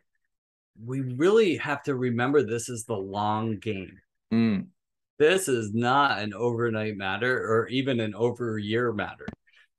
we 0.83 1.01
really 1.01 1.57
have 1.57 1.81
to 1.83 1.95
remember 1.95 2.43
this 2.43 2.69
is 2.69 2.85
the 2.85 2.93
long 2.93 3.57
game. 3.57 3.97
Mm, 4.31 4.67
This 5.17 5.47
is 5.47 5.73
not 5.73 6.19
an 6.19 6.35
overnight 6.35 6.97
matter 6.97 7.35
or 7.35 7.67
even 7.69 7.99
an 7.99 8.13
over 8.13 8.59
year 8.59 8.93
matter. 8.93 9.25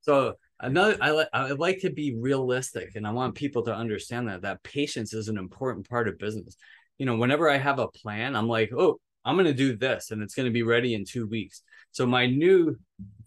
So 0.01 0.35
another 0.61 0.97
I 1.01 1.11
like 1.11 1.29
I 1.33 1.51
like 1.53 1.81
to 1.81 1.91
be 1.91 2.17
realistic 2.19 2.97
and 2.97 3.07
I 3.07 3.11
want 3.11 3.35
people 3.35 3.63
to 3.65 3.75
understand 3.75 4.29
that 4.29 4.43
that 4.43 4.63
patience 4.63 5.13
is 5.13 5.29
an 5.29 5.39
important 5.39 5.89
part 5.89 6.09
of 6.09 6.19
business. 6.19 6.57
You 6.99 7.07
know, 7.07 7.17
whenever 7.17 7.49
I 7.49 7.59
have 7.59 7.79
a 7.79 7.89
plan, 7.89 8.37
I'm 8.37 8.49
like, 8.49 8.73
"Oh, 8.73 9.01
I'm 9.25 9.37
going 9.37 9.47
to 9.47 9.55
do 9.55 9.77
this 9.77 10.11
and 10.11 10.23
it's 10.23 10.35
going 10.35 10.47
to 10.47 10.53
be 10.53 10.63
ready 10.63 10.95
in 10.95 11.05
2 11.05 11.27
weeks." 11.27 11.63
So 11.91 12.07
my 12.07 12.27
new 12.27 12.77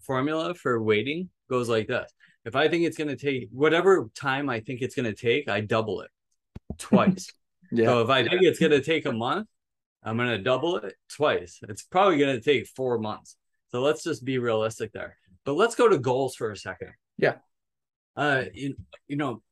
formula 0.00 0.54
for 0.54 0.82
waiting 0.82 1.30
goes 1.48 1.68
like 1.68 1.88
this. 1.88 2.12
If 2.44 2.56
I 2.56 2.68
think 2.68 2.84
it's 2.84 2.96
going 2.96 3.08
to 3.08 3.16
take 3.16 3.48
whatever 3.52 4.08
time 4.14 4.48
I 4.48 4.60
think 4.60 4.80
it's 4.80 4.94
going 4.94 5.12
to 5.12 5.14
take, 5.14 5.48
I 5.48 5.60
double 5.60 6.00
it 6.00 6.10
twice. 6.78 7.32
yeah. 7.70 7.86
So 7.86 8.02
if 8.02 8.10
I 8.10 8.26
think 8.26 8.42
it's 8.42 8.58
going 8.58 8.72
to 8.72 8.82
take 8.82 9.06
a 9.06 9.12
month, 9.12 9.46
I'm 10.02 10.16
going 10.16 10.30
to 10.30 10.38
double 10.38 10.76
it 10.76 10.94
twice. 11.14 11.60
It's 11.68 11.82
probably 11.82 12.18
going 12.18 12.34
to 12.34 12.40
take 12.40 12.66
four 12.66 12.98
months. 12.98 13.36
So 13.68 13.82
let's 13.82 14.02
just 14.02 14.24
be 14.24 14.38
realistic 14.38 14.92
there. 14.92 15.16
But 15.44 15.54
let's 15.54 15.74
go 15.74 15.88
to 15.88 15.98
goals 15.98 16.34
for 16.34 16.50
a 16.50 16.56
second. 16.56 16.92
Yeah. 17.20 17.36
Uh, 18.16 18.44
you, 18.54 18.74
you 19.08 19.16
know, 19.16 19.42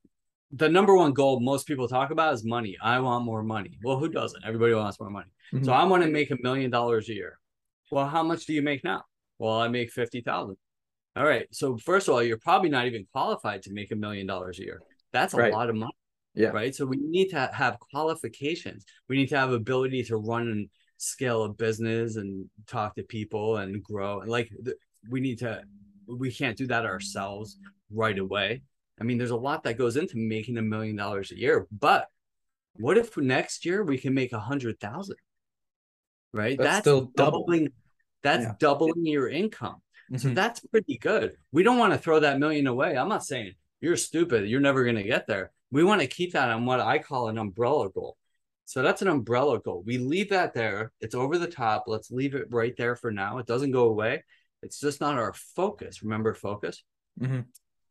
the 0.53 0.69
number 0.69 0.97
one 0.97 1.13
goal 1.13 1.41
most 1.41 1.67
people 1.67 1.89
talk 1.89 2.11
about 2.11 2.35
is 2.35 2.45
money. 2.45 2.77
I 2.83 2.99
want 3.01 3.25
more 3.25 3.43
money. 3.43 3.79
Well, 3.83 3.99
who 3.99 4.09
doesn't? 4.09 4.45
Everybody 4.45 4.75
wants 4.75 4.99
more 4.99 5.11
money. 5.11 5.31
Mm-hmm. 5.53 5.65
So 5.65 5.73
I 5.73 5.85
want 5.85 6.03
to 6.03 6.11
make 6.11 6.31
a 6.31 6.37
million 6.43 6.71
dollars 6.71 7.09
a 7.09 7.15
year. 7.15 7.39
Well, 7.91 8.07
how 8.07 8.23
much 8.23 8.47
do 8.47 8.53
you 8.53 8.63
make 8.63 8.85
now? 8.85 9.05
Well, 9.39 9.59
I 9.59 9.69
make 9.69 9.91
50,000. 9.91 10.57
All 11.17 11.25
right. 11.25 11.47
So 11.53 11.77
first 11.77 12.09
of 12.09 12.15
all, 12.15 12.23
you're 12.23 12.39
probably 12.39 12.71
not 12.71 12.87
even 12.87 13.07
qualified 13.13 13.63
to 13.63 13.73
make 13.73 13.93
a 13.93 13.97
million 13.97 14.27
dollars 14.27 14.59
a 14.59 14.63
year. 14.63 14.81
That's 15.13 15.35
a 15.35 15.39
right. 15.39 15.53
lot 15.53 15.69
of 15.69 15.77
money. 15.77 15.93
Yeah. 16.35 16.49
Right. 16.49 16.75
So 16.75 16.87
we 16.87 16.99
need 16.99 17.31
to 17.31 17.51
have 17.53 17.79
qualifications. 17.81 18.85
We 19.09 19.17
need 19.17 19.29
to 19.31 19.39
have 19.39 19.53
ability 19.53 20.05
to 20.05 20.17
run 20.17 20.43
and 20.43 20.69
scale 20.99 21.45
a 21.45 21.49
business 21.49 22.17
and 22.17 22.49
talk 22.67 22.95
to 22.97 23.03
people 23.03 23.57
and 23.57 23.83
grow. 23.83 24.21
And 24.21 24.31
like 24.31 24.51
we 25.11 25.21
need 25.21 25.39
to, 25.41 25.63
we 26.09 26.33
can't 26.33 26.57
do 26.57 26.67
that 26.69 26.87
ourselves 26.87 27.59
right 27.93 28.19
away. 28.19 28.63
I 29.01 29.05
mean, 29.05 29.19
there's 29.19 29.31
a 29.31 29.37
lot 29.37 29.63
that 29.65 29.79
goes 29.79 29.97
into 29.97 30.17
making 30.17 30.59
a 30.59 30.63
million 30.63 30.97
dollars 30.97 31.31
a 31.31 31.39
year, 31.39 31.67
but 31.71 32.09
what 32.77 32.99
if 32.99 33.17
next 33.17 33.65
year 33.65 33.85
we 33.85 33.99
can 33.99 34.15
make 34.15 34.33
a 34.33 34.41
hundred 34.41 34.81
thousand? 34.81 35.17
Right. 36.33 36.59
That's, 36.59 36.69
that's 36.69 36.81
still 36.81 37.11
doubling. 37.17 37.65
Double. 37.65 37.75
That's 38.23 38.45
yeah. 38.45 38.55
doubling 38.59 39.07
your 39.07 39.29
income. 39.29 39.77
Mm-hmm. 40.11 40.29
So 40.29 40.35
that's 40.35 40.61
pretty 40.61 40.99
good. 40.99 41.37
We 41.53 41.63
don't 41.63 41.79
want 41.79 41.93
to 41.93 41.99
throw 41.99 42.21
that 42.21 42.39
million 42.39 42.67
away. 42.67 42.97
I'm 42.97 43.09
not 43.09 43.25
saying 43.25 43.53
you're 43.81 43.97
stupid. 43.97 44.49
You're 44.49 44.61
never 44.61 44.85
going 44.85 44.97
to 44.97 45.03
get 45.03 45.27
there. 45.27 45.53
We 45.71 45.85
want 45.85 46.01
to 46.01 46.07
keep 46.07 46.33
that 46.33 46.51
on 46.51 46.67
what 46.67 46.81
I 46.81 46.99
call 46.99 47.29
an 47.29 47.39
umbrella 47.39 47.91
goal. 47.91 48.17
So 48.65 48.83
that's 48.83 49.03
an 49.03 49.09
umbrella 49.09 49.61
goal. 49.61 49.83
We 49.87 49.99
leave 49.99 50.31
that 50.31 50.55
there. 50.55 50.93
It's 51.01 51.15
over 51.15 51.39
the 51.39 51.47
top. 51.47 51.85
Let's 51.87 52.11
leave 52.11 52.35
it 52.35 52.49
right 52.51 52.77
there 52.77 52.97
for 52.97 53.11
now. 53.11 53.39
It 53.39 53.47
doesn't 53.47 53.71
go 53.71 53.85
away. 53.85 54.25
It's 54.63 54.81
just 54.81 55.01
not 55.01 55.19
our 55.19 55.33
focus. 55.33 56.03
Remember 56.03 56.35
focus? 56.35 56.83
Mm-hmm. 57.21 57.41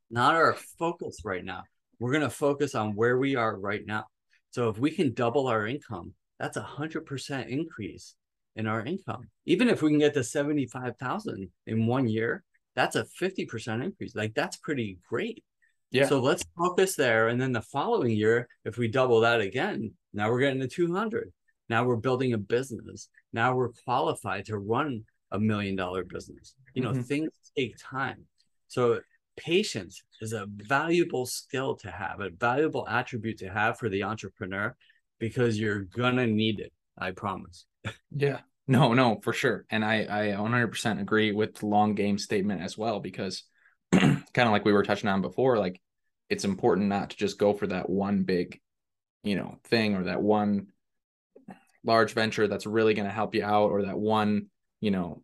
Not 0.10 0.36
our 0.36 0.54
focus 0.80 1.20
right 1.24 1.44
now. 1.44 1.64
We're 2.00 2.12
going 2.12 2.24
to 2.24 2.30
focus 2.30 2.76
on 2.76 2.96
where 2.96 3.18
we 3.18 3.36
are 3.36 3.58
right 3.58 3.86
now. 3.86 4.06
So 4.52 4.70
if 4.70 4.78
we 4.78 4.92
can 4.92 5.14
double 5.14 5.48
our 5.48 5.68
income, 5.68 6.14
that's 6.40 6.58
a 6.58 6.62
hundred 6.62 7.06
percent 7.06 7.50
increase 7.50 8.16
in 8.56 8.68
our 8.68 8.84
income. 8.84 9.30
Even 9.46 9.70
if 9.70 9.82
we 9.82 9.90
can 9.90 10.00
get 10.00 10.14
to 10.14 10.24
75,000 10.24 11.50
in 11.68 11.88
one 11.88 12.08
year, 12.08 12.44
that's 12.76 12.96
a 12.96 13.06
50% 13.22 13.84
increase. 13.84 14.16
Like 14.16 14.34
that's 14.34 14.58
pretty 14.58 15.00
great. 15.10 15.44
Yeah. 15.92 16.08
So 16.08 16.20
let's 16.20 16.44
focus 16.58 16.96
there. 16.96 17.30
And 17.30 17.40
then 17.40 17.54
the 17.54 17.62
following 17.62 18.12
year, 18.12 18.48
if 18.66 18.78
we 18.78 18.88
double 18.88 19.22
that 19.22 19.42
again, 19.42 19.94
now 20.14 20.30
we're 20.30 20.42
getting 20.42 20.60
to 20.60 20.68
200. 20.68 21.32
Now 21.70 21.84
we're 21.86 21.96
building 21.96 22.34
a 22.34 22.38
business. 22.38 23.10
Now 23.34 23.56
we're 23.56 23.72
qualified 23.86 24.46
to 24.46 24.58
run 24.58 25.04
a 25.32 25.40
million 25.40 25.76
dollar 25.76 26.04
business. 26.04 26.56
You 26.74 26.84
know, 26.84 26.92
mm-hmm. 26.92 27.02
things 27.02 27.30
take 27.58 27.76
time. 27.78 28.26
So 28.68 29.00
patience 29.38 30.02
is 30.22 30.34
a 30.34 30.48
valuable 30.50 31.26
skill 31.26 31.76
to 31.78 31.92
have, 31.92 32.20
a 32.20 32.30
valuable 32.30 32.88
attribute 32.88 33.38
to 33.40 33.50
have 33.50 33.78
for 33.78 33.90
the 33.90 34.04
entrepreneur 34.04 34.76
because 35.20 35.60
you're 35.60 35.84
going 35.84 36.18
to 36.18 36.28
need 36.28 36.60
it. 36.60 36.72
I 36.98 37.12
promise. 37.12 37.66
Yeah. 38.16 38.40
No, 38.68 38.94
no, 38.94 39.20
for 39.24 39.32
sure. 39.32 39.66
And 39.70 39.86
I, 39.86 40.02
I 40.02 40.36
100% 40.36 41.00
agree 41.00 41.32
with 41.32 41.56
the 41.56 41.68
long 41.68 41.96
game 41.96 42.18
statement 42.18 42.62
as 42.62 42.78
well, 42.78 43.00
because 43.00 43.44
kind 43.92 44.24
of 44.36 44.52
like 44.52 44.66
we 44.66 44.74
were 44.74 44.84
touching 44.84 45.10
on 45.10 45.22
before, 45.22 45.58
like 45.58 45.80
it's 46.30 46.44
important 46.44 46.88
not 46.88 47.12
to 47.12 47.18
just 47.18 47.40
go 47.40 47.54
for 47.54 47.68
that 47.68 47.90
one 47.90 48.24
big, 48.24 48.60
you 49.24 49.36
know, 49.36 49.58
thing 49.66 49.96
or 49.96 50.04
that 50.06 50.22
one 50.22 50.68
large 51.86 52.14
venture 52.14 52.48
that's 52.48 52.66
really 52.66 52.94
going 52.94 53.08
to 53.08 53.14
help 53.14 53.34
you 53.34 53.44
out 53.44 53.72
or 53.72 53.84
that 53.84 53.98
one, 53.98 54.48
you 54.80 54.92
know, 54.92 55.24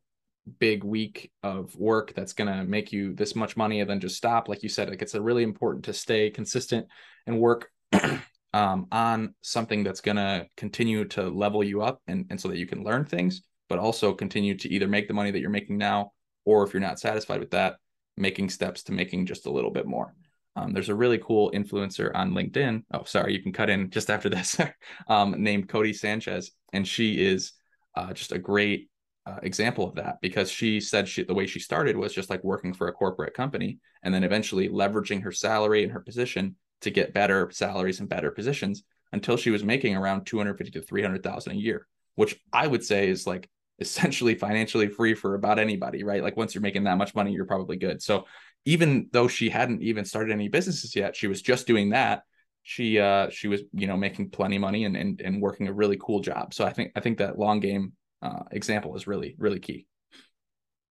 big 0.60 0.84
week 0.84 1.32
of 1.42 1.76
work 1.76 2.14
that's 2.16 2.34
going 2.34 2.52
to 2.52 2.64
make 2.64 2.92
you 2.92 3.14
this 3.14 3.36
much 3.36 3.56
money 3.56 3.80
and 3.80 3.90
then 3.90 4.00
just 4.00 4.18
stop. 4.18 4.50
Like 4.50 4.64
you 4.64 4.70
said, 4.70 4.90
like 4.90 5.02
it's 5.02 5.16
really 5.16 5.44
important 5.44 5.86
to 5.86 5.94
stay 5.94 6.30
consistent 6.30 6.88
and 7.26 7.40
work 7.40 7.70
um, 8.54 8.88
on 8.92 9.36
something 9.42 9.84
that's 9.84 10.02
going 10.02 10.18
to 10.18 10.48
continue 10.58 11.06
to 11.06 11.30
level 11.30 11.64
you 11.64 11.82
up 11.82 12.02
and, 12.08 12.26
and 12.30 12.40
so 12.40 12.50
that 12.50 12.58
you 12.58 12.68
can 12.68 12.84
learn 12.84 13.06
things, 13.06 13.44
but 13.70 13.80
also 13.80 14.14
continue 14.14 14.56
to 14.58 14.70
either 14.70 14.88
make 14.88 15.08
the 15.08 15.14
money 15.14 15.32
that 15.32 15.40
you're 15.40 15.50
making 15.50 15.78
now, 15.78 16.12
or 16.46 16.64
if 16.64 16.74
you're 16.74 16.82
not 16.82 17.00
satisfied 17.00 17.40
with 17.40 17.52
that, 17.52 17.76
making 18.18 18.50
steps 18.50 18.84
to 18.84 18.92
making 18.92 19.26
just 19.26 19.46
a 19.46 19.52
little 19.52 19.72
bit 19.72 19.86
more. 19.86 20.14
Um, 20.56 20.72
there's 20.72 20.90
a 20.90 20.96
really 20.96 21.18
cool 21.18 21.52
influencer 21.52 22.12
on 22.14 22.34
LinkedIn. 22.34 22.84
Oh, 22.94 23.04
sorry, 23.06 23.34
you 23.34 23.42
can 23.42 23.54
cut 23.54 23.72
in 23.72 23.90
just 23.90 24.12
after 24.12 24.30
this, 24.30 24.60
um, 25.08 25.42
named 25.42 25.68
Codie 25.68 25.96
Sanchez. 25.96 26.52
And 26.74 26.88
she 26.88 27.26
is 27.26 27.54
uh, 27.96 28.14
just 28.14 28.34
a 28.34 28.38
great 28.38 28.90
uh, 29.26 29.38
example 29.44 29.88
of 29.88 29.96
that 29.96 30.18
because 30.22 30.52
she 30.52 30.80
said 30.80 31.08
she, 31.08 31.24
the 31.24 31.34
way 31.34 31.48
she 31.48 31.60
started 31.60 31.96
was 31.96 32.14
just 32.14 32.30
like 32.30 32.44
working 32.44 32.74
for 32.74 32.88
a 32.88 32.94
corporate 32.94 33.34
company 33.34 33.80
and 34.04 34.14
then 34.14 34.24
eventually 34.24 34.68
leveraging 34.68 35.22
her 35.22 35.32
salary 35.32 35.84
and 35.84 35.92
her 35.92 36.00
position 36.00 36.56
to 36.82 36.92
get 36.92 37.14
better 37.14 37.50
salaries 37.52 38.00
and 38.00 38.10
better 38.10 38.32
positions 38.32 38.84
until 39.14 39.38
she 39.38 39.52
was 39.52 39.64
making 39.64 39.96
around 39.96 40.26
250 40.26 40.72
to 40.80 40.86
300,000 40.86 41.52
a 41.52 41.56
year, 41.56 41.88
which 42.16 42.36
I 42.52 42.68
would 42.68 42.84
say 42.84 43.08
is 43.08 43.26
like 43.26 43.50
essentially 43.80 44.36
financially 44.36 44.88
free 44.90 45.14
for 45.14 45.36
about 45.36 45.60
anybody, 45.60 46.04
right? 46.04 46.24
Like 46.24 46.36
once 46.36 46.54
you're 46.54 46.62
making 46.62 46.84
that 46.84 46.98
much 46.98 47.16
money, 47.16 47.32
you're 47.32 47.46
probably 47.46 47.78
good. 47.78 48.02
So 48.02 48.26
even 48.66 49.08
though 49.12 49.28
she 49.28 49.50
hadn't 49.50 49.82
even 49.82 50.06
started 50.06 50.34
any 50.34 50.50
businesses 50.50 50.96
yet, 50.96 51.16
she 51.16 51.28
was 51.28 51.42
just 51.42 51.68
doing 51.68 51.92
that. 51.92 52.24
She 52.64 52.98
uh 52.98 53.30
she 53.30 53.48
was, 53.48 53.62
you 53.74 53.88
know, 53.88 53.98
making 53.98 54.30
plenty 54.30 54.56
of 54.56 54.62
money 54.62 54.86
and 54.86 54.96
and, 54.96 55.20
and 55.22 55.42
working 55.42 55.68
a 55.68 55.74
really 55.74 55.98
cool 56.00 56.22
job. 56.22 56.54
So 56.54 56.66
I 56.66 56.72
think 56.72 56.92
I 56.96 57.02
think 57.02 57.18
that 57.18 57.38
long 57.38 57.60
game 57.60 57.94
uh 58.24 58.44
example 58.52 58.96
is 58.96 59.06
really, 59.08 59.36
really 59.38 59.60
key. 59.60 59.86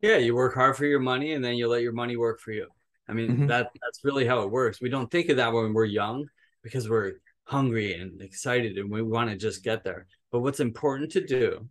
Yeah, 0.01 0.19
you 0.19 0.35
work 0.35 0.55
hard 0.55 0.77
for 0.77 0.87
your 0.87 1.01
money 1.01 1.33
and 1.33 1.45
then 1.45 1.57
you 1.57 1.69
let 1.69 1.83
your 1.83 1.93
money 1.93 2.17
work 2.17 2.41
for 2.41 2.53
you. 2.53 2.69
I 3.09 3.13
mean, 3.13 3.31
mm-hmm. 3.31 3.47
that 3.47 3.71
that's 3.83 4.05
really 4.05 4.27
how 4.27 4.43
it 4.43 4.51
works. 4.51 4.81
We 4.81 4.89
don't 4.89 5.11
think 5.11 5.29
of 5.29 5.37
that 5.37 5.53
when 5.53 5.73
we're 5.73 5.85
young 5.85 6.27
because 6.63 6.89
we're 6.89 7.15
hungry 7.45 7.95
and 7.95 8.21
excited 8.21 8.77
and 8.77 8.91
we 8.91 9.03
want 9.03 9.31
to 9.31 9.37
just 9.37 9.65
get 9.65 9.85
there. 9.85 10.07
But 10.33 10.41
what's 10.41 10.61
important 10.61 11.13
to 11.13 11.25
do, 11.25 11.69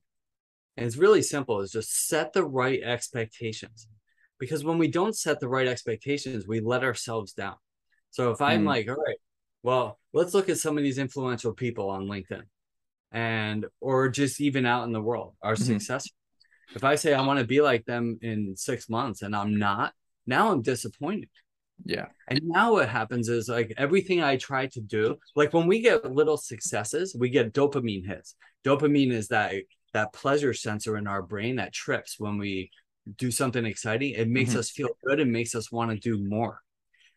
and 0.78 0.86
it's 0.86 0.98
really 0.98 1.22
simple, 1.22 1.62
is 1.62 1.72
just 1.72 2.08
set 2.08 2.34
the 2.34 2.46
right 2.46 2.82
expectations. 2.82 3.88
Because 4.40 4.64
when 4.64 4.78
we 4.78 4.88
don't 4.88 5.16
set 5.16 5.40
the 5.40 5.48
right 5.48 5.68
expectations, 5.68 6.48
we 6.48 6.60
let 6.60 6.84
ourselves 6.84 7.34
down. 7.34 7.56
So 8.10 8.32
if 8.32 8.42
I'm 8.42 8.64
mm. 8.64 8.68
like, 8.68 8.90
all 8.90 8.96
right, 8.96 9.18
well, 9.64 10.00
let's 10.14 10.34
look 10.34 10.50
at 10.50 10.58
some 10.58 10.78
of 10.78 10.84
these 10.84 10.98
influential 10.98 11.54
people 11.54 11.90
on 11.90 12.08
LinkedIn 12.08 12.44
and 13.12 13.66
or 13.80 14.10
just 14.10 14.42
even 14.42 14.66
out 14.66 14.86
in 14.86 14.92
the 14.92 15.02
world 15.02 15.36
are 15.42 15.54
mm-hmm. 15.54 15.64
successful. 15.64 16.16
If 16.76 16.84
I 16.84 16.96
say 16.96 17.14
I 17.14 17.26
want 17.26 17.40
to 17.40 17.46
be 17.46 17.62
like 17.62 17.86
them 17.86 18.20
in 18.22 18.56
six 18.56 18.90
months 18.90 19.22
and 19.22 19.36
I'm 19.36 19.58
not, 19.58 19.94
now 20.26 20.52
I'm 20.52 20.62
disappointed. 20.62 21.30
Yeah. 21.84 22.08
And 22.28 22.42
now 22.44 22.74
what 22.74 22.90
happens 22.90 23.30
is 23.30 23.50
like 23.50 23.74
everything 23.78 24.22
I 24.22 24.38
try 24.38 24.68
to 24.68 24.82
do, 24.82 25.18
like 25.36 25.54
when 25.54 25.68
we 25.68 25.82
get 25.82 26.12
little 26.12 26.38
successes, 26.38 27.16
we 27.18 27.30
get 27.30 27.54
dopamine 27.54 28.06
hits. 28.06 28.36
Dopamine 28.64 29.12
is 29.12 29.28
that 29.30 29.54
that 29.94 30.14
pleasure 30.14 30.54
sensor 30.54 30.98
in 30.98 31.08
our 31.08 31.22
brain 31.22 31.58
that 31.58 31.74
trips 31.74 32.20
when 32.20 32.38
we 32.38 32.72
do 33.18 33.32
something 33.32 33.66
exciting. 33.66 34.14
It 34.14 34.30
makes 34.30 34.52
mm-hmm. 34.52 34.60
us 34.60 34.72
feel 34.72 34.90
good 35.06 35.20
and 35.20 35.32
makes 35.32 35.56
us 35.56 35.72
want 35.72 35.92
to 35.92 35.98
do 35.98 36.24
more. 36.24 36.62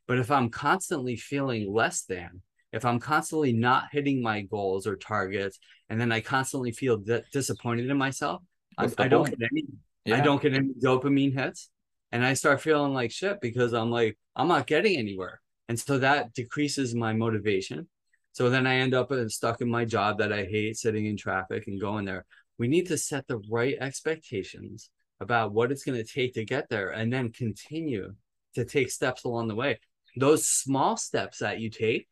But 0.07 0.19
if 0.19 0.31
I'm 0.31 0.51
constantly 0.51 1.17
feeling 1.17 1.73
less 1.73 2.03
than, 2.03 2.43
if 2.73 2.85
I'm 2.85 3.01
constantly 3.01 3.53
not 3.53 3.85
hitting 3.93 4.23
my 4.23 4.43
goals 4.43 4.87
or 4.87 4.97
targets, 4.97 5.59
and 5.89 6.01
then 6.01 6.13
I 6.13 6.21
constantly 6.21 6.73
feel 6.73 6.99
d- 6.99 7.21
disappointed 7.33 7.91
in 7.91 7.97
myself, 7.97 8.43
I, 8.77 8.89
I, 8.99 9.09
don't 9.09 9.29
get 9.29 9.49
any. 9.51 9.65
Yeah. 10.05 10.19
I 10.19 10.21
don't 10.21 10.41
get 10.41 10.55
any 10.55 10.71
dopamine 10.83 11.35
hits 11.35 11.71
and 12.13 12.25
I 12.25 12.35
start 12.35 12.61
feeling 12.61 12.95
like 12.95 13.11
shit 13.11 13.41
because 13.41 13.73
I'm 13.73 13.91
like 13.91 14.19
I'm 14.37 14.49
not 14.49 14.67
getting 14.67 14.99
anywhere, 14.99 15.41
and 15.69 15.79
so 15.79 15.99
that 15.99 16.35
decreases 16.35 16.95
my 16.95 17.13
motivation. 17.13 17.89
So 18.33 18.51
then 18.51 18.67
I 18.67 18.77
end 18.77 18.95
up 18.95 19.11
stuck 19.29 19.61
in 19.61 19.69
my 19.69 19.85
job 19.85 20.19
that 20.19 20.33
I 20.33 20.45
hate, 20.45 20.77
sitting 20.77 21.07
in 21.07 21.17
traffic 21.17 21.65
and 21.67 21.81
going 21.81 22.05
there. 22.05 22.25
We 22.57 22.69
need 22.69 22.87
to 22.87 22.99
set 22.99 23.27
the 23.27 23.41
right 23.51 23.77
expectations 23.81 24.91
about 25.21 25.53
what 25.53 25.73
it's 25.73 25.85
going 25.85 25.99
to 25.99 26.05
take 26.05 26.35
to 26.35 26.45
get 26.45 26.69
there, 26.69 26.91
and 26.91 27.13
then 27.13 27.33
continue 27.33 28.15
to 28.55 28.65
take 28.65 28.91
steps 28.91 29.25
along 29.25 29.49
the 29.49 29.55
way. 29.55 29.81
Those 30.17 30.47
small 30.47 30.97
steps 30.97 31.39
that 31.39 31.61
you 31.61 31.71
take, 31.71 32.09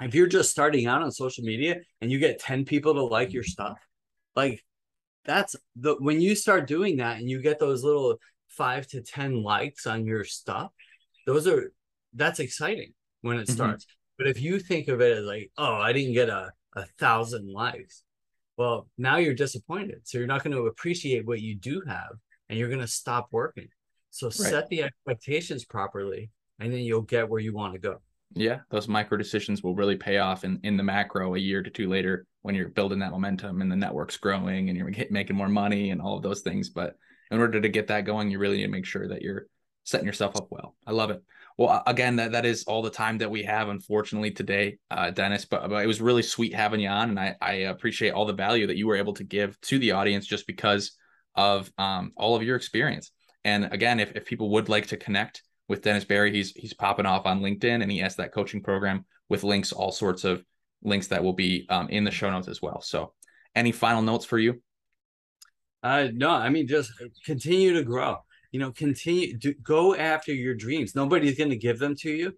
if 0.00 0.14
you're 0.14 0.26
just 0.26 0.50
starting 0.50 0.86
out 0.86 1.02
on 1.02 1.10
social 1.10 1.44
media 1.44 1.76
and 2.00 2.10
you 2.10 2.18
get 2.18 2.38
10 2.38 2.64
people 2.64 2.94
to 2.94 3.02
like 3.02 3.32
your 3.32 3.42
stuff, 3.42 3.78
like 4.36 4.64
that's 5.24 5.56
the 5.76 5.96
when 5.98 6.20
you 6.20 6.34
start 6.34 6.66
doing 6.66 6.98
that 6.98 7.18
and 7.18 7.28
you 7.28 7.42
get 7.42 7.58
those 7.58 7.82
little 7.82 8.18
five 8.48 8.86
to 8.88 9.02
10 9.02 9.42
likes 9.42 9.86
on 9.86 10.06
your 10.06 10.24
stuff, 10.24 10.70
those 11.26 11.46
are, 11.46 11.72
that's 12.14 12.40
exciting 12.40 12.92
when 13.22 13.36
it 13.38 13.42
mm-hmm. 13.42 13.54
starts. 13.54 13.86
But 14.16 14.28
if 14.28 14.40
you 14.40 14.58
think 14.58 14.88
of 14.88 15.00
it 15.00 15.18
as 15.18 15.24
like, 15.24 15.50
oh, 15.58 15.74
I 15.74 15.92
didn't 15.92 16.14
get 16.14 16.28
a, 16.28 16.50
a 16.74 16.84
thousand 16.98 17.52
likes, 17.52 18.02
well, 18.56 18.88
now 18.98 19.18
you're 19.18 19.34
disappointed. 19.34 20.00
So 20.04 20.18
you're 20.18 20.26
not 20.26 20.42
going 20.42 20.56
to 20.56 20.66
appreciate 20.66 21.26
what 21.26 21.40
you 21.40 21.54
do 21.54 21.82
have 21.86 22.12
and 22.48 22.58
you're 22.58 22.68
going 22.68 22.80
to 22.80 22.88
stop 22.88 23.28
working. 23.30 23.68
So 24.10 24.26
right. 24.26 24.34
set 24.34 24.68
the 24.68 24.82
expectations 24.82 25.64
properly 25.64 26.30
and 26.58 26.72
then 26.72 26.80
you'll 26.80 27.02
get 27.02 27.28
where 27.28 27.40
you 27.40 27.54
want 27.54 27.74
to 27.74 27.78
go. 27.78 28.00
Yeah, 28.34 28.60
those 28.70 28.88
micro 28.88 29.16
decisions 29.16 29.62
will 29.62 29.74
really 29.74 29.96
pay 29.96 30.18
off 30.18 30.44
in, 30.44 30.60
in 30.62 30.76
the 30.76 30.82
macro 30.82 31.34
a 31.34 31.38
year 31.38 31.62
to 31.62 31.70
two 31.70 31.88
later 31.88 32.26
when 32.42 32.54
you're 32.54 32.68
building 32.68 32.98
that 33.00 33.10
momentum 33.10 33.62
and 33.62 33.72
the 33.72 33.76
network's 33.76 34.16
growing 34.16 34.68
and 34.68 34.76
you're 34.76 34.92
making 35.10 35.36
more 35.36 35.48
money 35.48 35.90
and 35.90 36.00
all 36.00 36.16
of 36.16 36.22
those 36.22 36.42
things. 36.42 36.68
But 36.68 36.96
in 37.30 37.40
order 37.40 37.60
to 37.60 37.68
get 37.68 37.88
that 37.88 38.04
going, 38.04 38.30
you 38.30 38.38
really 38.38 38.58
need 38.58 38.64
to 38.64 38.68
make 38.68 38.86
sure 38.86 39.08
that 39.08 39.22
you're 39.22 39.46
setting 39.84 40.06
yourself 40.06 40.36
up 40.36 40.48
well. 40.50 40.76
I 40.86 40.92
love 40.92 41.10
it. 41.10 41.22
Well, 41.56 41.82
again, 41.86 42.16
that, 42.16 42.32
that 42.32 42.46
is 42.46 42.64
all 42.64 42.82
the 42.82 42.90
time 42.90 43.18
that 43.18 43.30
we 43.30 43.42
have, 43.42 43.68
unfortunately, 43.68 44.30
today, 44.30 44.78
uh, 44.90 45.10
Dennis. 45.10 45.44
But, 45.44 45.68
but 45.68 45.82
it 45.82 45.88
was 45.88 46.00
really 46.00 46.22
sweet 46.22 46.54
having 46.54 46.80
you 46.80 46.88
on, 46.88 47.10
and 47.10 47.18
I, 47.18 47.34
I 47.40 47.52
appreciate 47.52 48.12
all 48.12 48.26
the 48.26 48.32
value 48.32 48.68
that 48.68 48.76
you 48.76 48.86
were 48.86 48.96
able 48.96 49.14
to 49.14 49.24
give 49.24 49.60
to 49.62 49.78
the 49.78 49.92
audience 49.92 50.26
just 50.26 50.46
because 50.46 50.92
of 51.34 51.72
um, 51.76 52.12
all 52.16 52.36
of 52.36 52.44
your 52.44 52.54
experience. 52.54 53.10
And 53.44 53.72
again, 53.72 53.98
if, 53.98 54.12
if 54.14 54.24
people 54.24 54.50
would 54.50 54.68
like 54.68 54.88
to 54.88 54.96
connect 54.96 55.42
with 55.68 55.82
Dennis 55.82 56.04
Berry, 56.04 56.32
he's 56.32 56.52
he's 56.52 56.74
popping 56.74 57.06
off 57.06 57.26
on 57.26 57.40
LinkedIn, 57.40 57.82
and 57.82 57.90
he 57.90 57.98
has 57.98 58.16
that 58.16 58.32
coaching 58.32 58.62
program 58.62 59.04
with 59.28 59.44
links, 59.44 59.72
all 59.72 59.92
sorts 59.92 60.24
of 60.24 60.42
links 60.82 61.08
that 61.08 61.22
will 61.22 61.34
be 61.34 61.66
um, 61.68 61.88
in 61.88 62.04
the 62.04 62.10
show 62.10 62.30
notes 62.30 62.48
as 62.48 62.62
well. 62.62 62.80
So, 62.80 63.12
any 63.54 63.72
final 63.72 64.02
notes 64.02 64.24
for 64.24 64.38
you? 64.38 64.62
Uh, 65.82 66.08
no, 66.12 66.30
I 66.30 66.48
mean 66.48 66.66
just 66.66 66.92
continue 67.24 67.74
to 67.74 67.82
grow. 67.82 68.16
You 68.50 68.60
know, 68.60 68.72
continue 68.72 69.38
go 69.62 69.94
after 69.94 70.32
your 70.32 70.54
dreams. 70.54 70.94
Nobody's 70.94 71.36
going 71.36 71.50
to 71.50 71.56
give 71.56 71.78
them 71.78 71.94
to 71.96 72.10
you. 72.10 72.32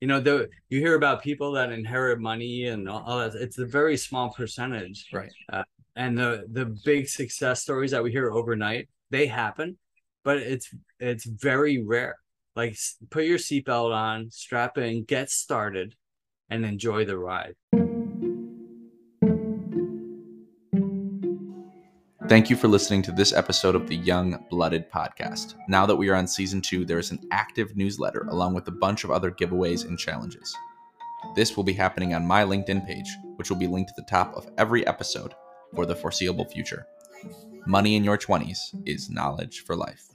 You 0.00 0.06
know, 0.06 0.20
the 0.20 0.48
you 0.68 0.78
hear 0.78 0.94
about 0.94 1.22
people 1.22 1.52
that 1.52 1.72
inherit 1.72 2.20
money 2.20 2.66
and 2.66 2.88
all 2.88 3.18
that. 3.18 3.34
It's 3.34 3.58
a 3.58 3.66
very 3.66 3.96
small 3.96 4.32
percentage, 4.32 5.06
right? 5.12 5.32
Uh, 5.52 5.64
and 5.96 6.16
the 6.16 6.44
the 6.52 6.66
big 6.84 7.08
success 7.08 7.62
stories 7.62 7.90
that 7.90 8.04
we 8.04 8.12
hear 8.12 8.30
overnight, 8.30 8.88
they 9.10 9.26
happen, 9.26 9.76
but 10.22 10.38
it's 10.38 10.72
it's 11.00 11.24
very 11.24 11.82
rare. 11.82 12.16
Like, 12.58 12.76
put 13.10 13.24
your 13.24 13.38
seatbelt 13.38 13.94
on, 13.94 14.32
strap 14.32 14.78
in, 14.78 15.04
get 15.04 15.30
started, 15.30 15.94
and 16.50 16.64
enjoy 16.64 17.04
the 17.04 17.16
ride. 17.16 17.54
Thank 22.28 22.50
you 22.50 22.56
for 22.56 22.66
listening 22.66 23.02
to 23.02 23.12
this 23.12 23.32
episode 23.32 23.76
of 23.76 23.86
the 23.86 23.94
Young 23.94 24.44
Blooded 24.50 24.90
Podcast. 24.90 25.54
Now 25.68 25.86
that 25.86 25.94
we 25.94 26.08
are 26.08 26.16
on 26.16 26.26
season 26.26 26.60
two, 26.60 26.84
there 26.84 26.98
is 26.98 27.12
an 27.12 27.20
active 27.30 27.76
newsletter 27.76 28.26
along 28.28 28.54
with 28.54 28.66
a 28.66 28.72
bunch 28.72 29.04
of 29.04 29.12
other 29.12 29.30
giveaways 29.30 29.86
and 29.86 29.96
challenges. 29.96 30.52
This 31.36 31.56
will 31.56 31.62
be 31.62 31.74
happening 31.74 32.12
on 32.12 32.26
my 32.26 32.42
LinkedIn 32.42 32.84
page, 32.84 33.08
which 33.36 33.50
will 33.50 33.56
be 33.56 33.68
linked 33.68 33.90
at 33.90 33.96
the 33.96 34.10
top 34.10 34.34
of 34.34 34.50
every 34.58 34.84
episode 34.84 35.32
for 35.76 35.86
the 35.86 35.94
foreseeable 35.94 36.46
future. 36.46 36.88
Money 37.68 37.94
in 37.94 38.02
your 38.02 38.18
20s 38.18 38.58
is 38.84 39.08
knowledge 39.08 39.60
for 39.60 39.76
life. 39.76 40.08